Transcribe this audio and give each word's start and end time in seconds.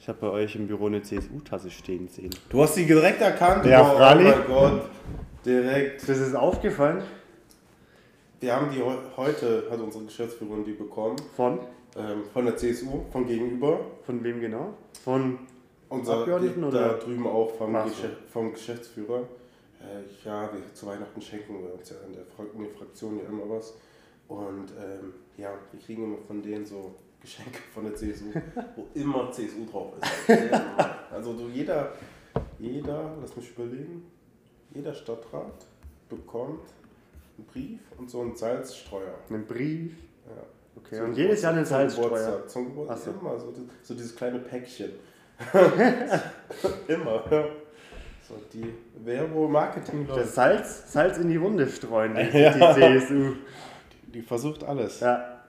Ich 0.00 0.08
habe 0.08 0.18
bei 0.18 0.30
euch 0.30 0.56
im 0.56 0.66
Büro 0.66 0.86
eine 0.86 1.02
CSU-Tasse 1.02 1.70
stehen 1.70 2.08
sehen. 2.08 2.30
Du 2.48 2.62
hast 2.62 2.74
sie 2.74 2.86
direkt 2.86 3.20
erkannt? 3.20 3.66
Ja, 3.66 3.82
oh, 3.82 3.96
Fralli. 3.96 4.24
mein 4.24 4.46
Gott. 4.46 4.82
Direkt. 5.44 6.08
Das 6.08 6.18
ist 6.18 6.34
aufgefallen 6.34 7.02
Wir 8.40 8.56
haben 8.56 8.70
die 8.74 8.80
heu- 8.82 8.96
heute, 9.16 9.64
hat 9.70 9.78
unsere 9.78 10.04
Geschäftsführerin 10.04 10.64
die 10.64 10.72
bekommen, 10.72 11.16
von, 11.36 11.58
ähm, 11.96 12.22
von 12.32 12.46
der 12.46 12.56
CSU, 12.56 13.02
von 13.12 13.26
gegenüber. 13.26 13.80
von 14.04 14.24
wem 14.24 14.40
genau? 14.40 14.72
Von, 15.04 15.38
Unser, 15.90 16.20
Abgeordneten 16.20 16.64
oder? 16.64 16.80
Da 16.80 16.94
drüben 16.94 17.26
auch 17.26 17.50
vom, 17.56 17.74
so. 17.88 18.04
Vom 18.32 18.52
Geschäftsführer. 18.52 19.24
Äh, 19.80 20.26
ja, 20.26 20.48
wir, 20.52 20.74
zu 20.74 20.86
Weihnachten 20.86 21.20
schenken 21.20 21.62
wir 21.62 21.74
uns 21.74 21.90
ja 21.90 21.96
in 22.06 22.14
der, 22.14 22.24
Fra 22.24 22.44
in 22.54 22.62
der 22.64 22.70
Fraktion 22.72 23.18
ja 23.18 23.24
immer 23.28 23.48
was. 23.54 23.74
Und 24.28 24.70
ähm, 24.78 25.12
ja, 25.36 25.50
wir 25.72 25.80
kriegen 25.80 26.04
immer 26.04 26.18
von 26.26 26.42
denen 26.42 26.64
so 26.64 26.94
Geschenke 27.20 27.58
von 27.74 27.84
der 27.84 27.94
CSU, 27.94 28.26
wo 28.76 28.86
immer 28.94 29.30
CSU 29.30 29.66
drauf 29.70 29.92
ist. 30.00 30.38
Also 31.12 31.32
du, 31.34 31.48
jeder, 31.48 31.92
jeder, 32.58 33.16
lass 33.20 33.36
mich 33.36 33.50
überlegen, 33.50 34.10
jeder 34.72 34.94
Stadtrat 34.94 35.66
bekommt 36.08 36.60
einen 37.36 37.46
Brief 37.46 37.80
und 37.98 38.08
so 38.08 38.20
einen 38.20 38.36
Salzstreuer. 38.36 39.14
einen 39.28 39.44
Brief. 39.44 39.92
Ja. 40.26 40.42
Okay, 40.76 40.96
Zum 40.98 41.06
und 41.06 41.16
jedes 41.16 41.42
Jahr 41.42 41.52
einen 41.52 41.64
Salzstreuer. 41.64 42.08
Geburtstag, 42.10 42.48
Zum 42.50 42.64
Geburtstag. 42.66 42.96
Ach 42.98 43.04
so. 43.04 43.10
Immer 43.26 43.38
so, 43.40 43.52
so 43.82 43.94
dieses 43.94 44.14
kleine 44.14 44.38
Päckchen. 44.38 44.92
Immer. 46.88 47.24
ja. 47.30 47.44
So, 48.28 48.36
die 48.52 48.72
wäre 49.04 49.30
wohl 49.34 49.48
Marketing. 49.48 50.06
Das 50.06 50.34
Salz, 50.34 50.92
Salz 50.92 51.18
in 51.18 51.28
die 51.28 51.40
Wunde 51.40 51.68
streuen, 51.68 52.14
die, 52.14 52.38
Ja. 52.38 52.72
die 52.72 52.80
CSU. 53.00 53.32
Die 54.14 54.22
versucht 54.22 54.62
alles. 54.64 55.00
Ja. 55.00 55.39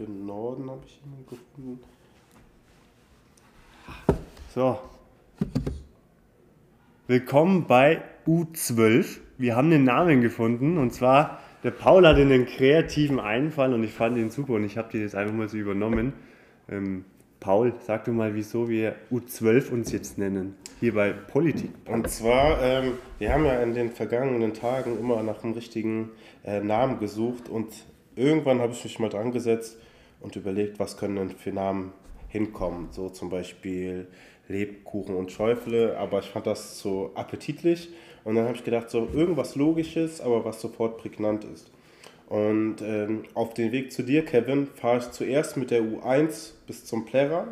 Für 0.00 0.06
den 0.06 0.24
Norden 0.24 0.70
habe 0.70 0.80
ich 0.86 0.98
jemanden 1.04 1.26
gefunden. 1.26 1.80
So. 4.54 4.78
Willkommen 7.06 7.66
bei 7.66 8.00
U12. 8.26 9.18
Wir 9.36 9.56
haben 9.56 9.68
den 9.68 9.84
Namen 9.84 10.22
gefunden 10.22 10.78
und 10.78 10.94
zwar, 10.94 11.40
der 11.64 11.72
Paul 11.72 12.06
hatte 12.06 12.22
einen 12.22 12.46
kreativen 12.46 13.20
Einfall 13.20 13.74
und 13.74 13.84
ich 13.84 13.92
fand 13.92 14.16
ihn 14.16 14.30
super 14.30 14.54
und 14.54 14.64
ich 14.64 14.78
habe 14.78 14.90
den 14.90 15.02
jetzt 15.02 15.14
einfach 15.14 15.34
mal 15.34 15.50
so 15.50 15.58
übernommen. 15.58 16.14
Ähm, 16.70 17.04
Paul, 17.38 17.74
sag 17.86 18.06
du 18.06 18.12
mal, 18.12 18.34
wieso 18.34 18.70
wir 18.70 18.94
U12 19.12 19.70
uns 19.70 19.92
jetzt 19.92 20.16
nennen. 20.16 20.54
Hier 20.78 20.94
bei 20.94 21.12
Politik. 21.12 21.72
Und 21.84 22.08
zwar, 22.08 22.62
ähm, 22.62 22.92
wir 23.18 23.34
haben 23.34 23.44
ja 23.44 23.62
in 23.62 23.74
den 23.74 23.90
vergangenen 23.90 24.54
Tagen 24.54 24.98
immer 24.98 25.22
nach 25.22 25.44
einem 25.44 25.52
richtigen 25.52 26.08
äh, 26.42 26.60
Namen 26.60 27.00
gesucht 27.00 27.50
und 27.50 27.84
irgendwann 28.16 28.60
habe 28.60 28.72
ich 28.72 28.82
mich 28.82 28.98
mal 28.98 29.10
dran 29.10 29.30
gesetzt 29.32 29.76
und 30.20 30.36
überlegt, 30.36 30.78
was 30.78 30.96
können 30.96 31.16
denn 31.16 31.30
für 31.30 31.52
Namen 31.52 31.92
hinkommen. 32.28 32.88
So 32.92 33.08
zum 33.08 33.30
Beispiel 33.30 34.06
Lebkuchen 34.48 35.14
und 35.14 35.32
Schäufele, 35.32 35.96
aber 35.98 36.20
ich 36.20 36.26
fand 36.26 36.46
das 36.46 36.78
so 36.78 37.12
appetitlich 37.14 37.90
und 38.24 38.34
dann 38.34 38.44
habe 38.44 38.56
ich 38.56 38.64
gedacht, 38.64 38.90
so 38.90 39.08
irgendwas 39.12 39.56
Logisches, 39.56 40.20
aber 40.20 40.44
was 40.44 40.60
sofort 40.60 40.98
prägnant 40.98 41.44
ist. 41.44 41.70
Und 42.28 42.76
ähm, 42.82 43.24
auf 43.34 43.54
den 43.54 43.72
Weg 43.72 43.92
zu 43.92 44.02
dir, 44.02 44.24
Kevin, 44.24 44.68
fahre 44.68 44.98
ich 44.98 45.10
zuerst 45.10 45.56
mit 45.56 45.70
der 45.70 45.82
U1 45.82 46.52
bis 46.66 46.84
zum 46.84 47.04
Plärrer 47.04 47.48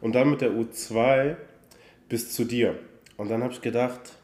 und 0.00 0.14
dann 0.14 0.30
mit 0.30 0.40
der 0.40 0.50
U2 0.52 1.36
bis 2.08 2.32
zu 2.32 2.44
dir. 2.44 2.78
Und 3.18 3.30
dann 3.30 3.42
habe 3.42 3.52
ich 3.52 3.60
gedacht, 3.60 4.16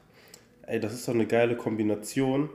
ey, 0.66 0.80
das 0.80 0.94
ist 0.94 1.06
doch 1.06 1.14
eine 1.14 1.26
geile 1.26 1.56
Kombination. 1.56 2.48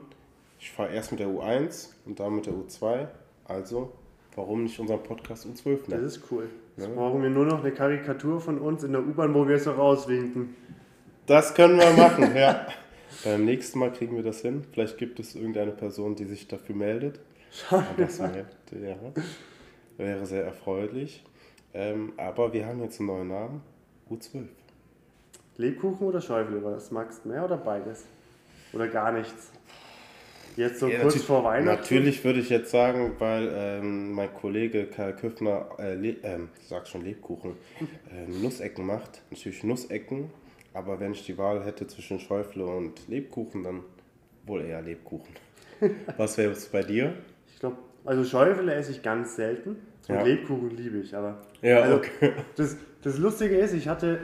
Ich 0.58 0.70
fahre 0.70 0.92
erst 0.92 1.12
mit 1.12 1.20
der 1.20 1.28
U1 1.28 1.90
und 2.04 2.18
dann 2.18 2.34
mit 2.34 2.46
der 2.46 2.54
U2. 2.54 3.06
Also, 3.44 3.92
warum 4.36 4.62
nicht 4.64 4.78
unseren 4.78 5.02
Podcast 5.02 5.46
U12 5.46 5.78
Das 5.80 5.88
nennen? 5.88 6.04
ist 6.06 6.22
cool. 6.30 6.48
Jetzt 6.76 6.94
brauchen 6.94 7.22
wir 7.22 7.30
nur 7.30 7.46
noch 7.46 7.62
eine 7.62 7.72
Karikatur 7.72 8.40
von 8.40 8.58
uns 8.58 8.82
in 8.84 8.92
der 8.92 9.02
U-Bahn, 9.02 9.34
wo 9.34 9.46
wir 9.46 9.58
so 9.58 9.72
rauswinken. 9.72 10.54
Das 11.26 11.54
können 11.54 11.78
wir 11.78 11.90
machen, 11.92 12.34
ja. 12.36 12.66
Beim 13.24 13.44
nächsten 13.44 13.78
Mal 13.78 13.92
kriegen 13.92 14.16
wir 14.16 14.22
das 14.22 14.40
hin. 14.40 14.64
Vielleicht 14.72 14.96
gibt 14.98 15.20
es 15.20 15.34
irgendeine 15.34 15.72
Person, 15.72 16.14
die 16.14 16.24
sich 16.24 16.48
dafür 16.48 16.74
meldet. 16.74 17.20
Das 17.96 18.20
wäre, 18.20 18.46
ja, 18.72 18.96
wäre 19.98 20.26
sehr 20.26 20.44
erfreulich. 20.44 21.24
Ähm, 21.74 22.12
aber 22.16 22.52
wir 22.52 22.66
haben 22.66 22.80
jetzt 22.82 23.00
einen 23.00 23.08
neuen 23.08 23.28
Namen. 23.28 23.62
U12. 24.10 24.44
Lebkuchen 25.56 26.06
oder 26.06 26.20
Schäufele? 26.20 26.62
Was 26.64 26.90
magst 26.90 27.24
du 27.24 27.28
mehr 27.28 27.44
oder 27.44 27.56
beides? 27.56 28.04
Oder 28.72 28.88
gar 28.88 29.12
nichts? 29.12 29.50
Jetzt 30.56 30.80
so 30.80 30.88
Ja, 30.88 31.00
kurz 31.00 31.22
vor 31.22 31.44
Weihnachten? 31.44 31.66
Natürlich 31.66 32.24
würde 32.24 32.40
ich 32.40 32.50
jetzt 32.50 32.70
sagen, 32.70 33.12
weil 33.18 33.50
ähm, 33.54 34.12
mein 34.12 34.32
Kollege 34.34 34.86
Karl 34.86 35.14
Köffner, 35.14 35.68
äh, 35.78 35.94
Le 35.94 36.16
ich 36.60 36.66
sag 36.66 36.86
schon 36.86 37.04
Lebkuchen, 37.04 37.52
ähm, 38.12 38.42
Nussecken 38.42 38.86
macht. 38.86 39.22
Natürlich 39.30 39.64
Nussecken, 39.64 40.30
aber 40.74 41.00
wenn 41.00 41.12
ich 41.12 41.24
die 41.24 41.38
Wahl 41.38 41.64
hätte 41.64 41.86
zwischen 41.86 42.18
Schäufele 42.20 42.64
und 42.66 43.08
Lebkuchen, 43.08 43.64
dann 43.64 43.82
wohl 44.46 44.62
eher 44.62 44.82
Lebkuchen. 44.82 45.34
Was 46.16 46.36
wäre 46.38 46.52
es 46.52 46.66
bei 46.66 46.82
dir? 46.82 47.14
Ich 47.52 47.60
glaube, 47.60 47.76
also 48.04 48.24
Schäufele 48.24 48.74
esse 48.74 48.92
ich 48.92 49.02
ganz 49.02 49.36
selten. 49.36 49.76
Und 50.08 50.14
Ja. 50.14 50.22
Lebkuchen 50.22 50.70
liebe 50.70 50.98
ich, 50.98 51.14
aber. 51.14 51.42
Ja, 51.62 51.80
also, 51.80 51.96
okay. 51.96 52.32
Das, 52.56 52.76
das 53.02 53.18
Lustige 53.18 53.56
ist, 53.56 53.74
ich 53.74 53.88
hatte. 53.88 54.20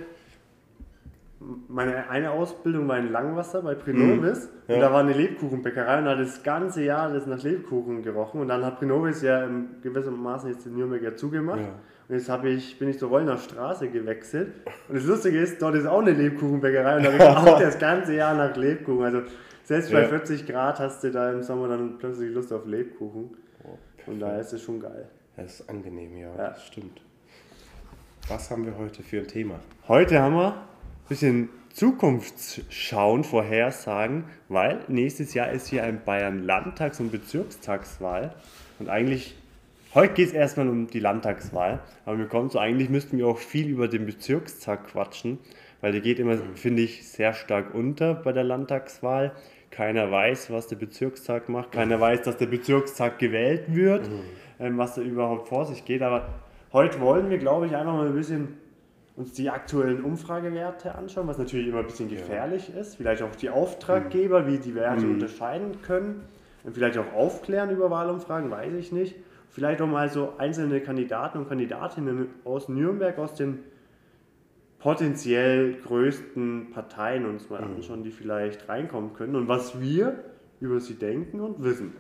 Meine 1.69 2.09
eine 2.11 2.33
Ausbildung 2.33 2.89
war 2.89 2.99
in 2.99 3.13
Langwasser 3.13 3.63
bei 3.63 3.75
Prinovis 3.77 4.49
Ja. 4.67 4.75
und 4.75 4.81
da 4.81 4.93
war 4.93 5.01
eine 5.01 5.13
Lebkuchenbäckerei 5.13 5.99
und 5.99 6.07
da 6.07 6.13
hat 6.13 6.19
das 6.21 6.43
ganze 6.43 6.83
Jahr 6.83 7.13
das 7.13 7.27
nach 7.27 7.41
Lebkuchen 7.43 8.03
gerochen 8.03 8.41
und 8.41 8.49
dann 8.49 8.65
hat 8.65 8.79
Prinovis 8.79 9.23
ja 9.23 9.45
im 9.45 9.81
gewissermaßen 9.83 10.51
jetzt 10.51 10.67
in 10.67 10.77
Nürnberg 10.77 11.03
ja 11.03 11.15
zugemacht 11.15 11.61
Ja. 11.61 11.69
und 12.09 12.15
jetzt 12.17 12.29
habe 12.29 12.49
ich, 12.49 12.79
bin 12.81 12.89
ich 12.89 12.99
zur 12.99 13.11
Rollner 13.11 13.37
Straße 13.39 13.89
gewechselt 13.89 14.55
und 14.89 14.97
das 14.97 15.05
Lustige 15.05 15.39
ist, 15.39 15.63
dort 15.63 15.77
ist 15.77 15.87
auch 15.87 16.01
eine 16.01 16.13
Lebkuchenbäckerei 16.13 16.97
und 16.97 17.05
da 17.21 17.37
auch 17.37 17.61
das 17.61 17.79
ganze 17.79 18.15
Jahr 18.17 18.35
nach 18.35 18.57
Lebkuchen, 18.57 19.05
also 19.05 19.23
selbst 19.63 19.93
bei 19.93 20.03
Ja. 20.03 20.09
40 20.09 20.47
Grad 20.49 20.81
hast 20.81 21.05
du 21.05 21.13
da 21.13 21.31
im 21.33 21.43
Sommer 21.45 21.69
dann 21.69 21.97
plötzlich 21.99 22.35
Lust 22.35 22.53
auf 22.53 22.67
Lebkuchen 22.67 23.31
Oh, 23.65 23.79
und 24.11 24.19
daher 24.21 24.41
ist 24.41 24.53
es 24.53 24.63
schon 24.63 24.81
geil. 24.81 25.09
Das 25.37 25.61
ist 25.61 25.69
angenehm, 25.71 26.17
ja, 26.17 26.29
Ja. 26.37 26.49
das 26.49 26.65
stimmt. 26.67 27.01
Was 28.29 28.51
haben 28.51 28.67
wir 28.67 28.77
heute 28.77 29.03
für 29.05 29.19
ein 29.19 29.29
Thema? 29.29 29.61
Heute 29.87 30.19
haben 30.21 30.35
wir 30.35 30.55
bisschen 31.09 31.49
Zukunftsschauen, 31.73 33.23
Vorhersagen, 33.23 34.25
weil 34.49 34.81
nächstes 34.89 35.35
Jahr 35.35 35.51
ist 35.51 35.69
hier 35.69 35.85
ein 35.85 36.01
Bayern-Landtags- 36.05 37.01
und 37.01 37.13
Bezirkstagswahl. 37.13 38.35
Und 38.79 38.89
eigentlich, 38.89 39.37
heute 39.95 40.15
geht 40.15 40.29
es 40.29 40.33
erstmal 40.33 40.69
um 40.69 40.87
die 40.87 41.01
Landtagswahl, 41.01 41.81
aber 42.07 42.19
wir 42.19 42.27
kommen 42.29 42.49
so, 42.49 42.59
eigentlich 42.59 42.89
müssten 42.89 43.19
wir 43.19 43.27
auch 43.27 43.39
viel 43.39 43.69
über 43.69 43.89
den 43.89 44.07
Bezirkstag 44.07 44.87
quatschen, 44.87 45.39
weil 45.83 45.93
der 45.93 46.01
geht 46.01 46.19
immer, 46.19 46.39
finde 46.55 46.83
ich, 46.83 47.07
sehr 47.07 47.35
stark 47.35 47.75
unter 47.75 48.15
bei 48.15 48.33
der 48.33 48.45
Landtagswahl. 48.45 49.33
Keiner 49.71 50.11
weiß, 50.11 50.51
was 50.51 50.69
der 50.69 50.77
Bezirkstag 50.77 51.51
macht, 51.51 51.73
keiner 51.73 52.01
weiß, 52.01 52.23
dass 52.23 52.39
der 52.39 52.47
Bezirkstag 52.47 53.19
gewählt 53.19 53.65
wird, 53.69 54.09
ähm, 54.59 54.79
was 54.79 54.95
da 54.95 55.03
überhaupt 55.03 55.49
vor 55.49 55.67
sich 55.67 55.85
geht. 55.85 56.01
Aber 56.01 56.29
heute 56.73 57.01
wollen 57.01 57.29
wir, 57.29 57.37
glaube 57.37 57.67
ich, 57.67 57.77
einfach 57.77 57.93
mal 57.93 58.07
ein 58.07 58.15
bisschen 58.15 58.57
uns 59.17 59.33
die 59.33 59.49
aktuellen 59.49 60.05
Umfragewerte 60.05 60.95
anschauen, 60.95 61.27
was 61.27 61.39
natürlich 61.39 61.69
immer 61.69 61.79
ein 61.79 61.87
bisschen 61.87 62.09
gefährlich 62.09 62.75
ist. 62.75 62.97
Vielleicht 62.97 63.23
auch 63.23 63.35
die 63.35 63.49
Auftraggeber, 63.49 64.47
wie 64.47 64.59
die 64.59 64.75
Werte 64.75 65.07
unterscheiden 65.07 65.81
können. 65.83 66.23
Und 66.65 66.75
vielleicht 66.75 66.99
auch 66.99 67.13
aufklären 67.15 67.71
über 67.71 67.91
Wahlumfragen, 67.91 68.51
weiß 68.51 68.75
ich 68.75 68.93
nicht. 68.93 69.17
Vielleicht 69.49 69.81
auch 69.81 69.87
mal 69.87 70.11
so 70.11 70.35
einzelne 70.37 70.81
Kandidaten 70.81 71.39
und 71.39 71.49
Kandidatinnen 71.49 72.29
aus 72.45 72.69
Nürnberg, 72.69 73.19
aus 73.19 73.35
den 73.35 73.61
potenziell 74.79 75.75
größten 75.75 76.71
Parteien 76.73 77.25
uns 77.25 77.49
mal 77.49 77.63
anschauen, 77.63 78.03
die 78.03 78.11
vielleicht 78.11 78.69
reinkommen 78.69 79.15
können 79.15 79.35
und 79.35 79.49
was 79.49 79.81
wir 79.81 80.25
über 80.61 80.81
sie 80.81 80.95
denken 80.95 81.41
und 81.41 81.63
wissen. 81.63 81.95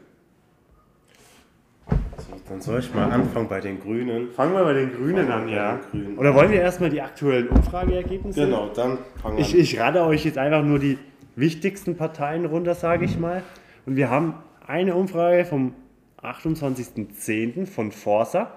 So, 2.28 2.34
dann 2.48 2.60
soll 2.60 2.80
ich 2.80 2.92
mal 2.92 3.10
anfangen 3.10 3.48
bei 3.48 3.60
den 3.60 3.80
Grünen. 3.80 4.30
Fangen 4.32 4.54
wir 4.54 4.64
bei 4.64 4.72
den 4.72 4.92
Grünen 4.92 5.30
an, 5.30 5.48
ja. 5.48 5.80
Grünen 5.90 6.18
Oder 6.18 6.34
wollen 6.34 6.50
wir 6.50 6.60
erstmal 6.60 6.90
die 6.90 7.00
aktuellen 7.00 7.48
Umfrageergebnisse? 7.48 8.46
Genau, 8.46 8.68
dann 8.74 8.98
fangen 9.22 9.36
wir 9.36 9.44
Ich, 9.44 9.54
an. 9.54 9.60
ich 9.60 9.80
rate 9.80 10.02
euch 10.04 10.24
jetzt 10.24 10.38
einfach 10.38 10.64
nur 10.64 10.78
die 10.78 10.98
wichtigsten 11.36 11.96
Parteien 11.96 12.44
runter, 12.46 12.74
sage 12.74 13.04
ich 13.04 13.18
mal. 13.18 13.42
Und 13.84 13.96
wir 13.96 14.10
haben 14.10 14.34
eine 14.66 14.96
Umfrage 14.96 15.44
vom 15.44 15.74
28.10. 16.22 17.66
von 17.66 17.92
Forsa, 17.92 18.50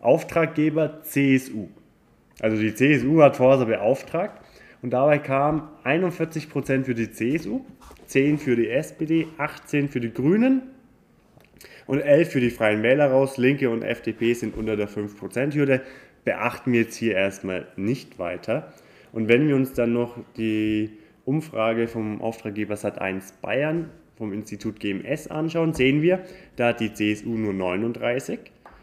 Auftraggeber 0.00 1.02
CSU. 1.02 1.68
Also 2.40 2.56
die 2.56 2.74
CSU 2.74 3.20
hat 3.20 3.36
Forsa 3.36 3.64
beauftragt 3.64 4.40
und 4.80 4.90
dabei 4.90 5.18
kamen 5.18 5.62
41% 5.84 6.84
für 6.84 6.94
die 6.94 7.10
CSU, 7.10 7.66
10 8.06 8.38
für 8.38 8.56
die 8.56 8.68
SPD, 8.70 9.26
18 9.36 9.90
für 9.90 10.00
die 10.00 10.12
Grünen 10.12 10.62
und 11.90 11.98
11 11.98 12.30
für 12.30 12.40
die 12.40 12.50
Freien 12.50 12.84
Wähler 12.84 13.10
raus. 13.10 13.36
Linke 13.36 13.68
und 13.68 13.82
FDP 13.82 14.32
sind 14.34 14.56
unter 14.56 14.76
der 14.76 14.88
5%-Hürde. 14.88 15.82
Beachten 16.24 16.72
wir 16.72 16.82
jetzt 16.82 16.94
hier 16.94 17.16
erstmal 17.16 17.66
nicht 17.74 18.20
weiter. 18.20 18.72
Und 19.10 19.28
wenn 19.28 19.48
wir 19.48 19.56
uns 19.56 19.72
dann 19.72 19.92
noch 19.92 20.16
die 20.36 20.90
Umfrage 21.24 21.88
vom 21.88 22.22
Auftraggeber 22.22 22.76
Sat1 22.76 23.32
Bayern 23.42 23.90
vom 24.16 24.32
Institut 24.32 24.78
GMS 24.78 25.26
anschauen, 25.26 25.74
sehen 25.74 26.00
wir, 26.00 26.20
da 26.54 26.68
hat 26.68 26.78
die 26.78 26.94
CSU 26.94 27.30
nur 27.30 27.54
39 27.54 28.38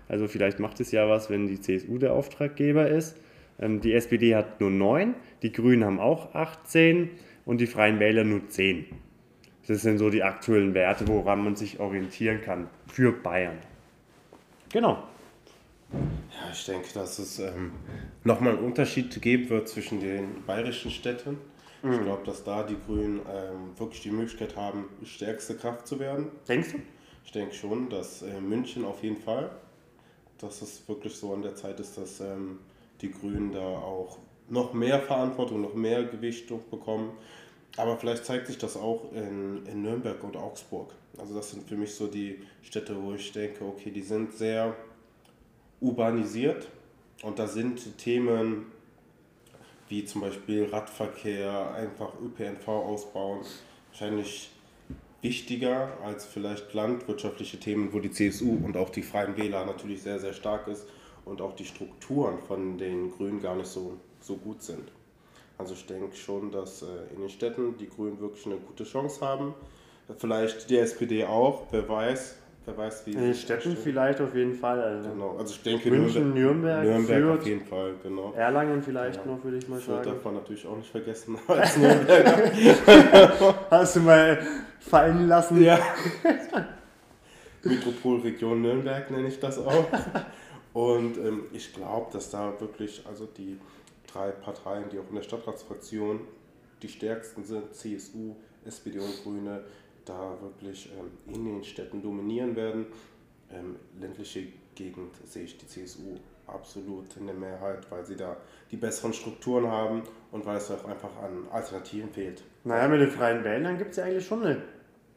Also 0.10 0.28
vielleicht 0.28 0.60
macht 0.60 0.82
es 0.82 0.92
ja 0.92 1.08
was, 1.08 1.30
wenn 1.30 1.48
die 1.48 1.62
CSU 1.62 2.00
der 2.00 2.12
Auftraggeber 2.12 2.90
ist. 2.90 3.16
Ähm, 3.58 3.80
die 3.80 3.94
SPD 3.94 4.36
hat 4.36 4.60
nur 4.60 4.70
9, 4.70 5.16
die 5.44 5.54
Grünen 5.54 5.86
haben 5.86 6.02
auch 6.02 6.36
18 6.36 7.10
und 7.46 7.62
die 7.62 7.68
Freien 7.68 8.02
Wähler 8.02 8.26
nur 8.26 8.50
10. 8.50 8.86
Das 9.68 9.82
sind 9.82 9.98
so 9.98 10.10
die 10.10 10.24
aktuellen 10.24 10.74
Werte, 10.74 11.08
woran 11.08 11.44
man 11.44 11.56
sich 11.56 11.80
orientieren 11.80 12.42
kann 12.42 12.70
für 12.88 13.12
Bayern. 13.12 13.58
Genau. 14.70 15.04
Ja, 15.92 16.52
ich 16.52 16.66
denke, 16.66 16.88
dass 16.94 17.20
es 17.20 17.40
ähm, 17.40 17.74
nochmal 18.24 18.54
einen 18.58 18.66
Unterschied 18.66 19.22
geben 19.22 19.50
wird 19.50 19.68
zwischen 19.68 20.00
den 20.00 20.46
bayerischen 20.46 20.92
Städten. 20.92 21.38
Mhm. 21.84 21.94
Ich 21.94 22.02
glaube, 22.02 22.26
dass 22.26 22.44
da 22.44 22.64
die 22.64 22.78
Grünen 22.86 23.20
ähm, 23.20 23.78
wirklich 23.78 24.02
die 24.02 24.12
Möglichkeit 24.12 24.56
haben, 24.56 24.86
stärkste 25.04 25.56
Kraft 25.56 25.88
zu 25.88 26.00
werden. 26.00 26.28
Denkst 26.48 26.72
du? 26.72 26.80
Ich 27.26 27.32
denke 27.32 27.54
schon, 27.54 27.90
dass 27.90 28.22
äh, 28.22 28.40
München 28.40 28.86
auf 28.86 29.04
jeden 29.04 29.18
Fall, 29.18 29.50
dass 30.38 30.62
es 30.62 30.88
wirklich 30.88 31.14
so 31.14 31.34
an 31.34 31.42
der 31.42 31.56
Zeit 31.56 31.80
ist, 31.80 31.98
dass 31.98 32.22
ähm, 32.22 32.60
die 33.02 33.12
Grünen 33.12 33.52
da 33.52 33.60
auch 33.60 34.18
noch 34.50 34.74
mehr 34.74 35.00
Verantwortung, 35.02 35.62
noch 35.62 35.74
mehr 35.74 36.06
Gewichtung 36.06 36.62
bekommen. 36.72 37.12
Aber 37.78 37.98
vielleicht 37.98 38.26
zeigt 38.26 38.48
sich 38.48 38.58
das 38.58 38.76
auch 38.76 39.12
in, 39.14 39.66
in 39.68 39.84
Nürnberg 39.84 40.24
und 40.24 40.36
Augsburg. 40.36 40.94
Also 41.18 41.36
das 41.36 41.52
sind 41.52 41.68
für 41.68 41.78
mich 41.78 41.94
so 41.94 42.08
die 42.08 42.42
Städte, 42.64 42.96
wo 43.02 43.14
ich 43.14 43.32
denke, 43.32 43.64
okay, 43.64 43.92
die 43.92 44.02
sind 44.02 44.34
sehr 44.34 44.76
urbanisiert 45.80 46.68
und 47.22 47.40
da 47.40 47.48
sind 47.48 47.98
Themen 47.98 48.72
wie 49.90 50.04
zum 50.06 50.22
Beispiel 50.22 50.66
Radverkehr, 50.66 51.74
einfach 51.74 52.14
ÖPNV 52.20 52.68
ausbauen, 52.68 53.40
wahrscheinlich 53.90 54.50
wichtiger 55.22 55.98
als 56.04 56.26
vielleicht 56.26 56.74
landwirtschaftliche 56.74 57.60
Themen, 57.60 57.94
wo 57.94 58.00
die 58.00 58.12
CSU 58.12 58.58
und 58.64 58.76
auch 58.76 58.90
die 58.90 59.02
Freien 59.02 59.38
Wähler 59.38 59.66
natürlich 59.66 60.02
sehr, 60.02 60.20
sehr 60.20 60.34
stark 60.34 60.68
ist 60.68 60.86
und 61.26 61.42
auch 61.42 61.56
die 61.56 61.66
Strukturen 61.66 62.40
von 62.40 62.78
den 62.78 63.12
Grünen 63.12 63.42
gar 63.42 63.56
nicht 63.56 63.68
so, 63.68 63.98
so 64.20 64.36
gut 64.36 64.62
sind. 64.62 64.92
Also 65.58 65.74
ich 65.74 65.86
denke 65.86 66.16
schon, 66.16 66.52
dass 66.52 66.84
äh, 66.84 66.86
in 67.14 67.22
den 67.22 67.30
Städten 67.30 67.78
die 67.78 67.90
Grünen 67.90 68.20
wirklich 68.20 68.46
eine 68.46 68.58
gute 68.58 68.84
Chance 68.84 69.26
haben. 69.26 69.54
Vielleicht 70.18 70.70
die 70.70 70.78
SPD 70.78 71.26
auch, 71.26 71.64
wer 71.72 71.88
weiß. 71.88 72.36
Wer 72.66 72.78
weiß, 72.78 73.08
wie 73.08 73.12
in 73.12 73.22
den 73.22 73.34
Städten 73.34 73.78
vielleicht 73.78 74.20
auf 74.20 74.36
jeden 74.36 74.54
Fall. 74.54 74.82
Also 74.82 75.10
genau, 75.10 75.38
also 75.38 75.54
ich 75.54 75.64
denke 75.64 75.90
München, 75.90 76.34
Nürnberg, 76.34 76.84
Nürnberg 76.84 77.22
Fürth, 77.22 77.40
auf 77.40 77.48
jeden 77.48 77.66
Fall, 77.66 77.94
genau. 78.04 78.34
Erlangen 78.34 78.84
vielleicht 78.84 79.26
ja. 79.26 79.32
noch, 79.32 79.42
würde 79.42 79.58
ich 79.58 79.70
mal 79.70 79.80
Fürth 79.80 80.04
sagen. 80.04 80.16
darf 80.18 80.26
man 80.26 80.34
natürlich 80.34 80.68
auch 80.68 80.76
nicht 80.76 80.90
vergessen 80.90 81.38
als 81.48 81.78
Nürnberger. 81.78 83.56
Hast 83.72 83.96
du 83.96 84.02
mal 84.02 84.40
fallen 84.82 85.30
lassen? 85.30 85.64
Ja. 85.64 85.80
Metropolregion 87.64 88.62
Nürnberg 88.62 89.12
nenne 89.12 89.30
ich 89.30 89.40
das 89.40 89.60
auch. 89.60 89.86
Und 90.74 91.18
ähm, 91.18 91.44
ich 91.54 91.74
glaube, 91.74 92.08
dass 92.12 92.30
da 92.30 92.54
wirklich 92.60 93.02
also 93.08 93.26
die 93.26 93.58
drei 94.08 94.32
Parteien, 94.32 94.90
die 94.90 95.00
auch 95.00 95.10
in 95.10 95.16
der 95.16 95.24
Stadtratsfraktion 95.24 96.22
die 96.82 96.90
stärksten 96.90 97.44
sind, 97.44 97.74
CSU, 97.74 98.36
SPD 98.66 99.00
und 99.00 99.24
Grüne, 99.24 99.64
da 100.06 100.38
wirklich 100.42 100.92
ähm, 100.98 101.34
in 101.34 101.46
den 101.46 101.64
Städten 101.64 102.02
dominieren 102.02 102.56
werden. 102.56 102.86
Ähm, 103.52 103.78
ländliche 104.00 104.48
Gegend 104.76 105.16
sehe 105.26 105.44
ich 105.44 105.58
die 105.58 105.68
CSU 105.68 106.18
absolut 106.46 107.18
in 107.18 107.28
der 107.28 107.36
Mehrheit, 107.36 107.90
weil 107.90 108.06
sie 108.06 108.16
da 108.16 108.38
die 108.72 108.78
besseren 108.78 109.14
Strukturen 109.14 109.68
haben 109.68 110.04
und 110.32 110.46
weil 110.46 110.58
es 110.58 110.72
auch 110.72 110.86
einfach 110.86 111.16
an 111.22 111.48
Alternativen 111.52 112.10
fehlt. 112.10 112.44
Naja, 112.64 112.88
mit 112.88 113.02
den 113.02 113.12
Freien 113.12 113.44
Wählern 113.44 113.78
gibt 113.78 113.92
es 113.92 113.98
ja 113.98 114.06
eigentlich 114.06 114.26
schon 114.26 114.44
eine 114.44 114.62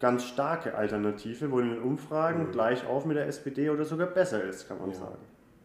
ganz 0.00 0.25
starke 0.25 0.75
Alternative, 0.75 1.50
wo 1.50 1.60
in 1.60 1.70
den 1.70 1.82
Umfragen 1.82 2.48
mhm. 2.48 2.52
gleich 2.52 2.87
auf 2.87 3.04
mit 3.04 3.16
der 3.16 3.26
SPD 3.26 3.70
oder 3.70 3.84
sogar 3.84 4.08
besser 4.08 4.42
ist, 4.42 4.66
kann 4.66 4.78
man 4.78 4.90
ja. 4.90 4.96
sagen. 4.96 5.19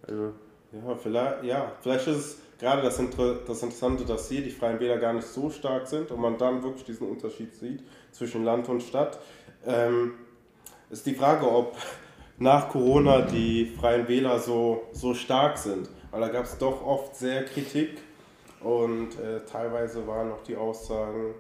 Also 0.07 0.33
ja, 0.75 0.95
vielleicht, 0.95 1.43
ja, 1.43 1.71
vielleicht 1.81 2.07
ist 2.07 2.17
es 2.17 2.39
gerade 2.59 2.81
das, 2.81 2.97
das 2.97 3.63
Interessante, 3.63 4.05
dass 4.05 4.29
hier 4.29 4.41
die 4.41 4.51
Freien 4.51 4.79
Wähler 4.79 4.97
gar 4.97 5.13
nicht 5.13 5.27
so 5.27 5.49
stark 5.49 5.87
sind 5.87 6.11
und 6.11 6.19
man 6.19 6.37
dann 6.37 6.63
wirklich 6.63 6.83
diesen 6.83 7.07
Unterschied 7.09 7.55
sieht 7.55 7.83
zwischen 8.11 8.43
Land 8.43 8.69
und 8.69 8.81
Stadt. 8.81 9.19
Ähm, 9.65 10.13
ist 10.89 11.05
die 11.05 11.15
Frage, 11.15 11.49
ob 11.49 11.75
nach 12.37 12.69
Corona 12.69 13.21
die 13.21 13.65
Freien 13.65 14.07
Wähler 14.07 14.39
so, 14.39 14.83
so 14.91 15.13
stark 15.13 15.57
sind. 15.57 15.89
Weil 16.11 16.21
da 16.21 16.29
gab 16.29 16.45
es 16.45 16.57
doch 16.57 16.85
oft 16.85 17.15
sehr 17.15 17.45
Kritik 17.45 17.97
und 18.61 19.19
äh, 19.19 19.43
teilweise 19.45 20.07
waren 20.07 20.31
auch 20.31 20.43
die 20.43 20.55
Aussagen 20.55 21.35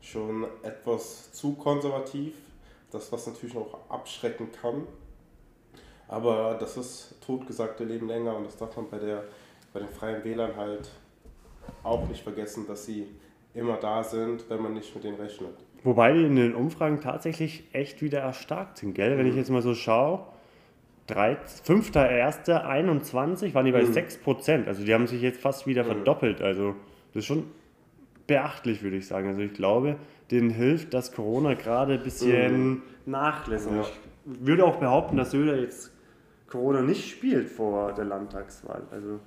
schon 0.00 0.46
etwas 0.62 1.32
zu 1.32 1.54
konservativ. 1.54 2.34
Das, 2.90 3.12
was 3.12 3.26
natürlich 3.26 3.56
auch 3.56 3.78
abschrecken 3.88 4.50
kann. 4.50 4.86
Aber 6.10 6.56
das 6.58 6.76
ist 6.76 7.14
totgesagte 7.24 7.84
Leben 7.84 8.08
länger 8.08 8.36
und 8.36 8.44
das 8.44 8.56
darf 8.56 8.76
man 8.76 8.90
bei, 8.90 8.98
der, 8.98 9.22
bei 9.72 9.78
den 9.78 9.88
Freien 9.88 10.24
Wählern 10.24 10.56
halt 10.56 10.90
auch 11.84 12.08
nicht 12.08 12.24
vergessen, 12.24 12.66
dass 12.66 12.84
sie 12.84 13.06
immer 13.54 13.76
da 13.76 14.02
sind, 14.02 14.50
wenn 14.50 14.60
man 14.60 14.74
nicht 14.74 14.92
mit 14.92 15.04
denen 15.04 15.20
rechnet. 15.20 15.54
Wobei 15.84 16.12
die 16.12 16.24
in 16.24 16.34
den 16.34 16.56
Umfragen 16.56 17.00
tatsächlich 17.00 17.62
echt 17.72 18.02
wieder 18.02 18.18
erstarkt 18.20 18.78
sind, 18.78 18.94
gell? 18.94 19.16
Wenn 19.16 19.26
ich 19.26 19.36
jetzt 19.36 19.50
mal 19.50 19.62
so 19.62 19.74
schaue, 19.74 20.26
5.1.21 21.08 23.54
waren 23.54 23.66
die 23.66 23.72
bei 23.72 23.84
mhm. 23.84 23.92
6%. 23.92 24.66
Also 24.66 24.84
die 24.84 24.92
haben 24.92 25.06
sich 25.06 25.22
jetzt 25.22 25.40
fast 25.40 25.68
wieder 25.68 25.84
mhm. 25.84 25.88
verdoppelt. 25.88 26.42
Also 26.42 26.74
das 27.14 27.20
ist 27.20 27.26
schon 27.26 27.44
beachtlich, 28.26 28.82
würde 28.82 28.96
ich 28.96 29.06
sagen. 29.06 29.28
Also 29.28 29.42
ich 29.42 29.52
glaube, 29.52 29.94
denen 30.32 30.50
hilft, 30.50 30.92
dass 30.92 31.12
Corona 31.12 31.54
gerade 31.54 31.92
ein 31.94 32.02
bisschen 32.02 32.68
mhm. 32.68 32.82
nachlässt. 33.06 33.70
Ja. 33.70 33.82
Ich 33.82 33.92
würde 34.46 34.64
auch 34.64 34.76
behaupten, 34.76 35.16
dass 35.16 35.30
Söder 35.30 35.60
jetzt 35.60 35.92
Corona 36.50 36.82
nicht 36.82 37.10
spielt 37.10 37.48
vor 37.48 37.92
der 37.92 38.04
Landtagswahl. 38.04 38.82
Also 38.90 39.20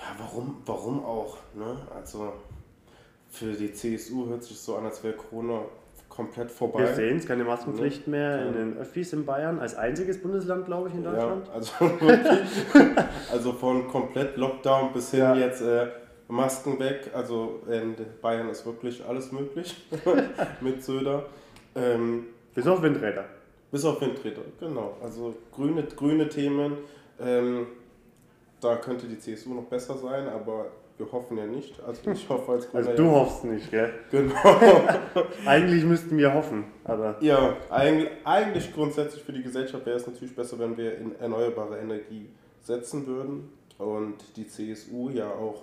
ja, 0.00 0.14
warum, 0.18 0.56
warum 0.64 1.04
auch? 1.04 1.36
Ne? 1.54 1.76
Also 1.94 2.32
für 3.28 3.52
die 3.52 3.72
CSU 3.72 4.26
hört 4.26 4.42
sich 4.42 4.58
so 4.58 4.76
an, 4.76 4.86
als 4.86 5.04
wäre 5.04 5.14
Corona 5.14 5.62
komplett 6.08 6.50
vorbei. 6.50 6.80
Wir 6.80 6.94
sehen 6.94 7.18
es, 7.18 7.26
keine 7.26 7.44
Maskenpflicht 7.44 8.06
ne? 8.08 8.16
mehr 8.16 8.46
in 8.46 8.52
den 8.54 8.78
Öffis 8.78 9.12
in 9.12 9.26
Bayern, 9.26 9.60
als 9.60 9.74
einziges 9.74 10.20
Bundesland, 10.20 10.66
glaube 10.66 10.88
ich, 10.88 10.94
in 10.94 11.04
Deutschland. 11.04 11.46
Ja, 11.46 11.52
also 11.52 11.72
also 13.32 13.52
von 13.52 13.86
komplett 13.88 14.36
Lockdown 14.36 14.92
bis 14.92 15.10
hin 15.10 15.20
ja. 15.20 15.34
jetzt 15.34 15.60
äh, 15.60 15.88
Masken 16.28 16.78
weg. 16.80 17.10
Also 17.14 17.60
in 17.68 17.94
Bayern 18.22 18.48
ist 18.48 18.64
wirklich 18.64 19.04
alles 19.04 19.30
möglich 19.30 19.86
mit 20.60 20.82
Söder. 20.82 21.26
Ähm, 21.74 22.26
bis 22.54 22.66
auf 22.66 22.82
Windräder. 22.82 23.26
Bis 23.70 23.84
auf 23.84 24.00
Windräder, 24.00 24.42
genau. 24.58 24.96
Also 25.02 25.34
grüne, 25.52 25.82
grüne 25.84 26.28
Themen, 26.28 26.78
ähm, 27.20 27.66
da 28.60 28.76
könnte 28.76 29.06
die 29.06 29.18
CSU 29.18 29.54
noch 29.54 29.64
besser 29.64 29.96
sein, 29.98 30.28
aber 30.28 30.66
wir 30.96 31.10
hoffen 31.12 31.36
ja 31.38 31.46
nicht. 31.46 31.80
Also 31.82 32.10
ich 32.10 32.28
hoffe 32.28 32.52
als 32.52 32.70
Grüner. 32.70 32.88
Also 32.88 33.02
du 33.02 33.08
ja. 33.08 33.14
hoffst 33.14 33.44
nicht, 33.44 33.70
gell? 33.70 33.92
Genau. 34.10 34.34
eigentlich 35.46 35.84
müssten 35.84 36.16
wir 36.16 36.32
hoffen, 36.32 36.64
aber. 36.84 37.16
Ja, 37.20 37.56
eigentlich, 37.70 38.10
eigentlich 38.24 38.74
grundsätzlich 38.74 39.22
für 39.22 39.32
die 39.32 39.42
Gesellschaft 39.42 39.84
wäre 39.86 39.96
es 39.96 40.06
natürlich 40.06 40.34
besser, 40.34 40.58
wenn 40.58 40.76
wir 40.76 40.96
in 40.98 41.14
erneuerbare 41.20 41.78
Energie 41.78 42.28
setzen 42.62 43.06
würden 43.06 43.50
und 43.78 44.16
die 44.36 44.46
CSU 44.46 45.10
ja 45.10 45.28
auch 45.30 45.62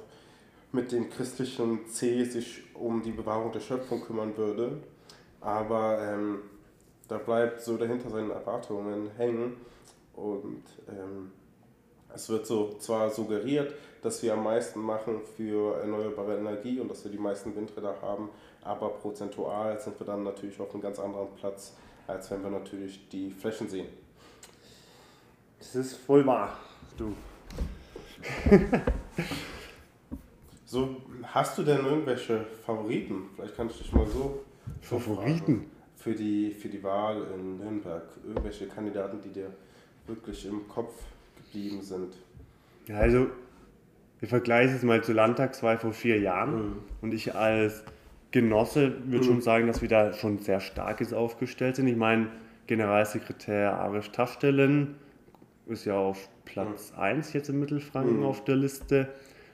mit 0.71 0.91
dem 0.91 1.09
christlichen 1.09 1.87
C 1.87 2.23
sich 2.23 2.63
um 2.73 3.01
die 3.01 3.11
Bewahrung 3.11 3.51
der 3.51 3.61
Schöpfung 3.61 4.01
kümmern 4.01 4.35
würde. 4.37 4.77
Aber 5.41 5.99
ähm, 6.01 6.39
da 7.07 7.17
bleibt 7.17 7.61
so 7.61 7.77
dahinter 7.77 8.09
seinen 8.09 8.31
Erwartungen 8.31 9.11
hängen 9.17 9.57
und 10.13 10.63
ähm, 10.89 11.31
es 12.13 12.29
wird 12.29 12.45
so 12.45 12.77
zwar 12.79 13.09
suggeriert, 13.09 13.73
dass 14.01 14.23
wir 14.23 14.33
am 14.33 14.43
meisten 14.43 14.79
machen 14.79 15.21
für 15.35 15.79
erneuerbare 15.79 16.37
Energie 16.37 16.79
und 16.79 16.89
dass 16.89 17.03
wir 17.03 17.11
die 17.11 17.17
meisten 17.17 17.55
Windräder 17.55 18.01
haben, 18.01 18.29
aber 18.61 18.89
prozentual 18.89 19.79
sind 19.79 19.99
wir 19.99 20.05
dann 20.05 20.23
natürlich 20.23 20.59
auf 20.59 20.71
einem 20.73 20.81
ganz 20.81 20.99
anderen 20.99 21.27
Platz, 21.35 21.75
als 22.07 22.31
wenn 22.31 22.41
wir 22.43 22.49
natürlich 22.49 23.09
die 23.09 23.31
Flächen 23.31 23.67
sehen. 23.67 23.87
Das 25.59 25.75
ist 25.75 25.95
voll 25.95 26.25
wahr, 26.25 26.57
du. 26.97 27.13
so, 30.65 30.95
hast 31.23 31.57
du 31.57 31.63
denn 31.63 31.85
irgendwelche 31.85 32.45
Favoriten? 32.65 33.29
Vielleicht 33.35 33.55
kann 33.55 33.69
ich 33.69 33.77
dich 33.77 33.91
mal 33.91 34.07
so. 34.07 34.43
Favoriten? 34.81 35.69
Für 36.05 36.13
die, 36.13 36.51
für 36.51 36.69
die 36.69 36.83
Wahl 36.83 37.25
in 37.33 37.57
Nürnberg? 37.57 38.03
Irgendwelche 38.27 38.67
Kandidaten, 38.67 39.17
die 39.23 39.29
dir 39.29 39.49
wirklich 40.05 40.45
im 40.45 40.67
Kopf 40.67 40.93
geblieben 41.35 41.81
sind? 41.81 42.13
Ja, 42.85 42.99
also 42.99 43.25
wir 44.19 44.29
vergleichen 44.29 44.75
es 44.75 44.83
mal 44.83 45.03
zur 45.03 45.15
Landtagswahl 45.15 45.79
vor 45.79 45.93
vier 45.93 46.19
Jahren 46.19 46.55
mhm. 46.55 46.75
und 47.01 47.13
ich 47.15 47.33
als 47.33 47.83
Genosse 48.29 48.93
würde 49.05 49.25
mhm. 49.25 49.29
schon 49.29 49.41
sagen, 49.41 49.65
dass 49.65 49.81
wir 49.81 49.89
da 49.89 50.13
schon 50.13 50.37
sehr 50.37 50.59
starkes 50.59 51.11
aufgestellt 51.11 51.75
sind. 51.77 51.87
Ich 51.87 51.97
meine, 51.97 52.27
Generalsekretär 52.67 53.73
Arisch 53.73 54.11
Taschstellen 54.11 54.93
ist 55.65 55.85
ja 55.85 55.97
auf 55.97 56.29
Platz 56.45 56.93
mhm. 56.95 57.01
1 57.01 57.33
jetzt 57.33 57.49
in 57.49 57.59
Mittelfranken 57.59 58.19
mhm. 58.19 58.25
auf 58.25 58.43
der 58.43 58.57
Liste. 58.57 59.07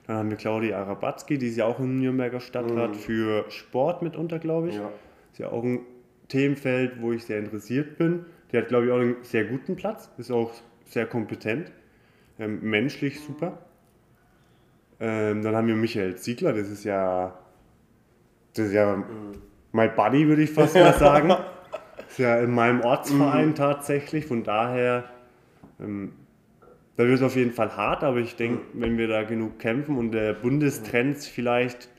Dann 0.05 0.17
haben 0.17 0.29
wir 0.29 0.35
Claudia 0.35 0.81
Arabatzki, 0.81 1.37
die 1.37 1.47
ist 1.47 1.55
ja 1.55 1.65
auch 1.65 1.79
im 1.79 2.01
Nürnberger 2.01 2.41
Stadtrat 2.41 2.91
mhm. 2.91 2.95
für 2.95 3.45
Sport 3.49 4.01
mitunter, 4.01 4.37
glaube 4.37 4.67
ich. 4.67 4.75
Ja. 4.75 4.91
Ist 5.31 5.39
ja 5.39 5.49
auch 5.49 5.63
ein 5.63 5.79
Themenfeld, 6.31 7.01
wo 7.01 7.11
ich 7.11 7.25
sehr 7.25 7.39
interessiert 7.39 7.97
bin. 7.97 8.25
Die 8.51 8.57
hat, 8.57 8.69
glaube 8.69 8.85
ich, 8.85 8.91
auch 8.91 8.99
einen 8.99 9.17
sehr 9.21 9.45
guten 9.45 9.75
Platz. 9.75 10.09
Ist 10.17 10.31
auch 10.31 10.53
sehr 10.85 11.05
kompetent, 11.05 11.71
ähm, 12.39 12.59
menschlich 12.61 13.19
super. 13.19 13.59
Ähm, 14.99 15.41
dann 15.41 15.55
haben 15.55 15.67
wir 15.67 15.75
Michael 15.75 16.15
Ziegler, 16.15 16.53
das 16.53 16.69
ist 16.69 16.83
ja, 16.83 17.37
das 18.53 18.67
ist 18.67 18.73
ja 18.73 19.03
mein 19.71 19.95
Buddy, 19.95 20.27
würde 20.27 20.43
ich 20.43 20.51
fast 20.51 20.75
mal 20.75 20.93
sagen. 20.93 21.33
ist 22.07 22.19
ja 22.19 22.39
in 22.39 22.51
meinem 22.51 22.81
Ortsverein 22.81 23.55
tatsächlich, 23.55 24.25
von 24.25 24.43
daher, 24.43 25.05
ähm, 25.79 26.13
da 26.97 27.05
wird 27.05 27.15
es 27.15 27.23
auf 27.23 27.35
jeden 27.35 27.51
Fall 27.51 27.75
hart, 27.75 28.03
aber 28.03 28.17
ich 28.17 28.35
denke, 28.35 28.61
wenn 28.73 28.97
wir 28.97 29.07
da 29.07 29.23
genug 29.23 29.59
kämpfen 29.59 29.97
und 29.97 30.11
der 30.11 30.33
Bundestrends 30.33 31.27
vielleicht 31.27 31.89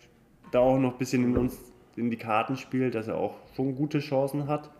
da 0.53 0.61
auch 0.61 0.79
noch 0.79 0.93
ein 0.93 0.99
bisschen 0.99 1.25
in 1.25 1.37
uns 1.37 1.72
in 1.97 2.11
die 2.11 2.17
Karten 2.17 2.57
spielt, 2.57 2.95
dass 2.95 3.09
er 3.09 3.17
auch 3.17 3.35
schon 3.55 3.75
gute 3.75 3.99
Chancen 4.01 4.49
hat. 4.49 4.71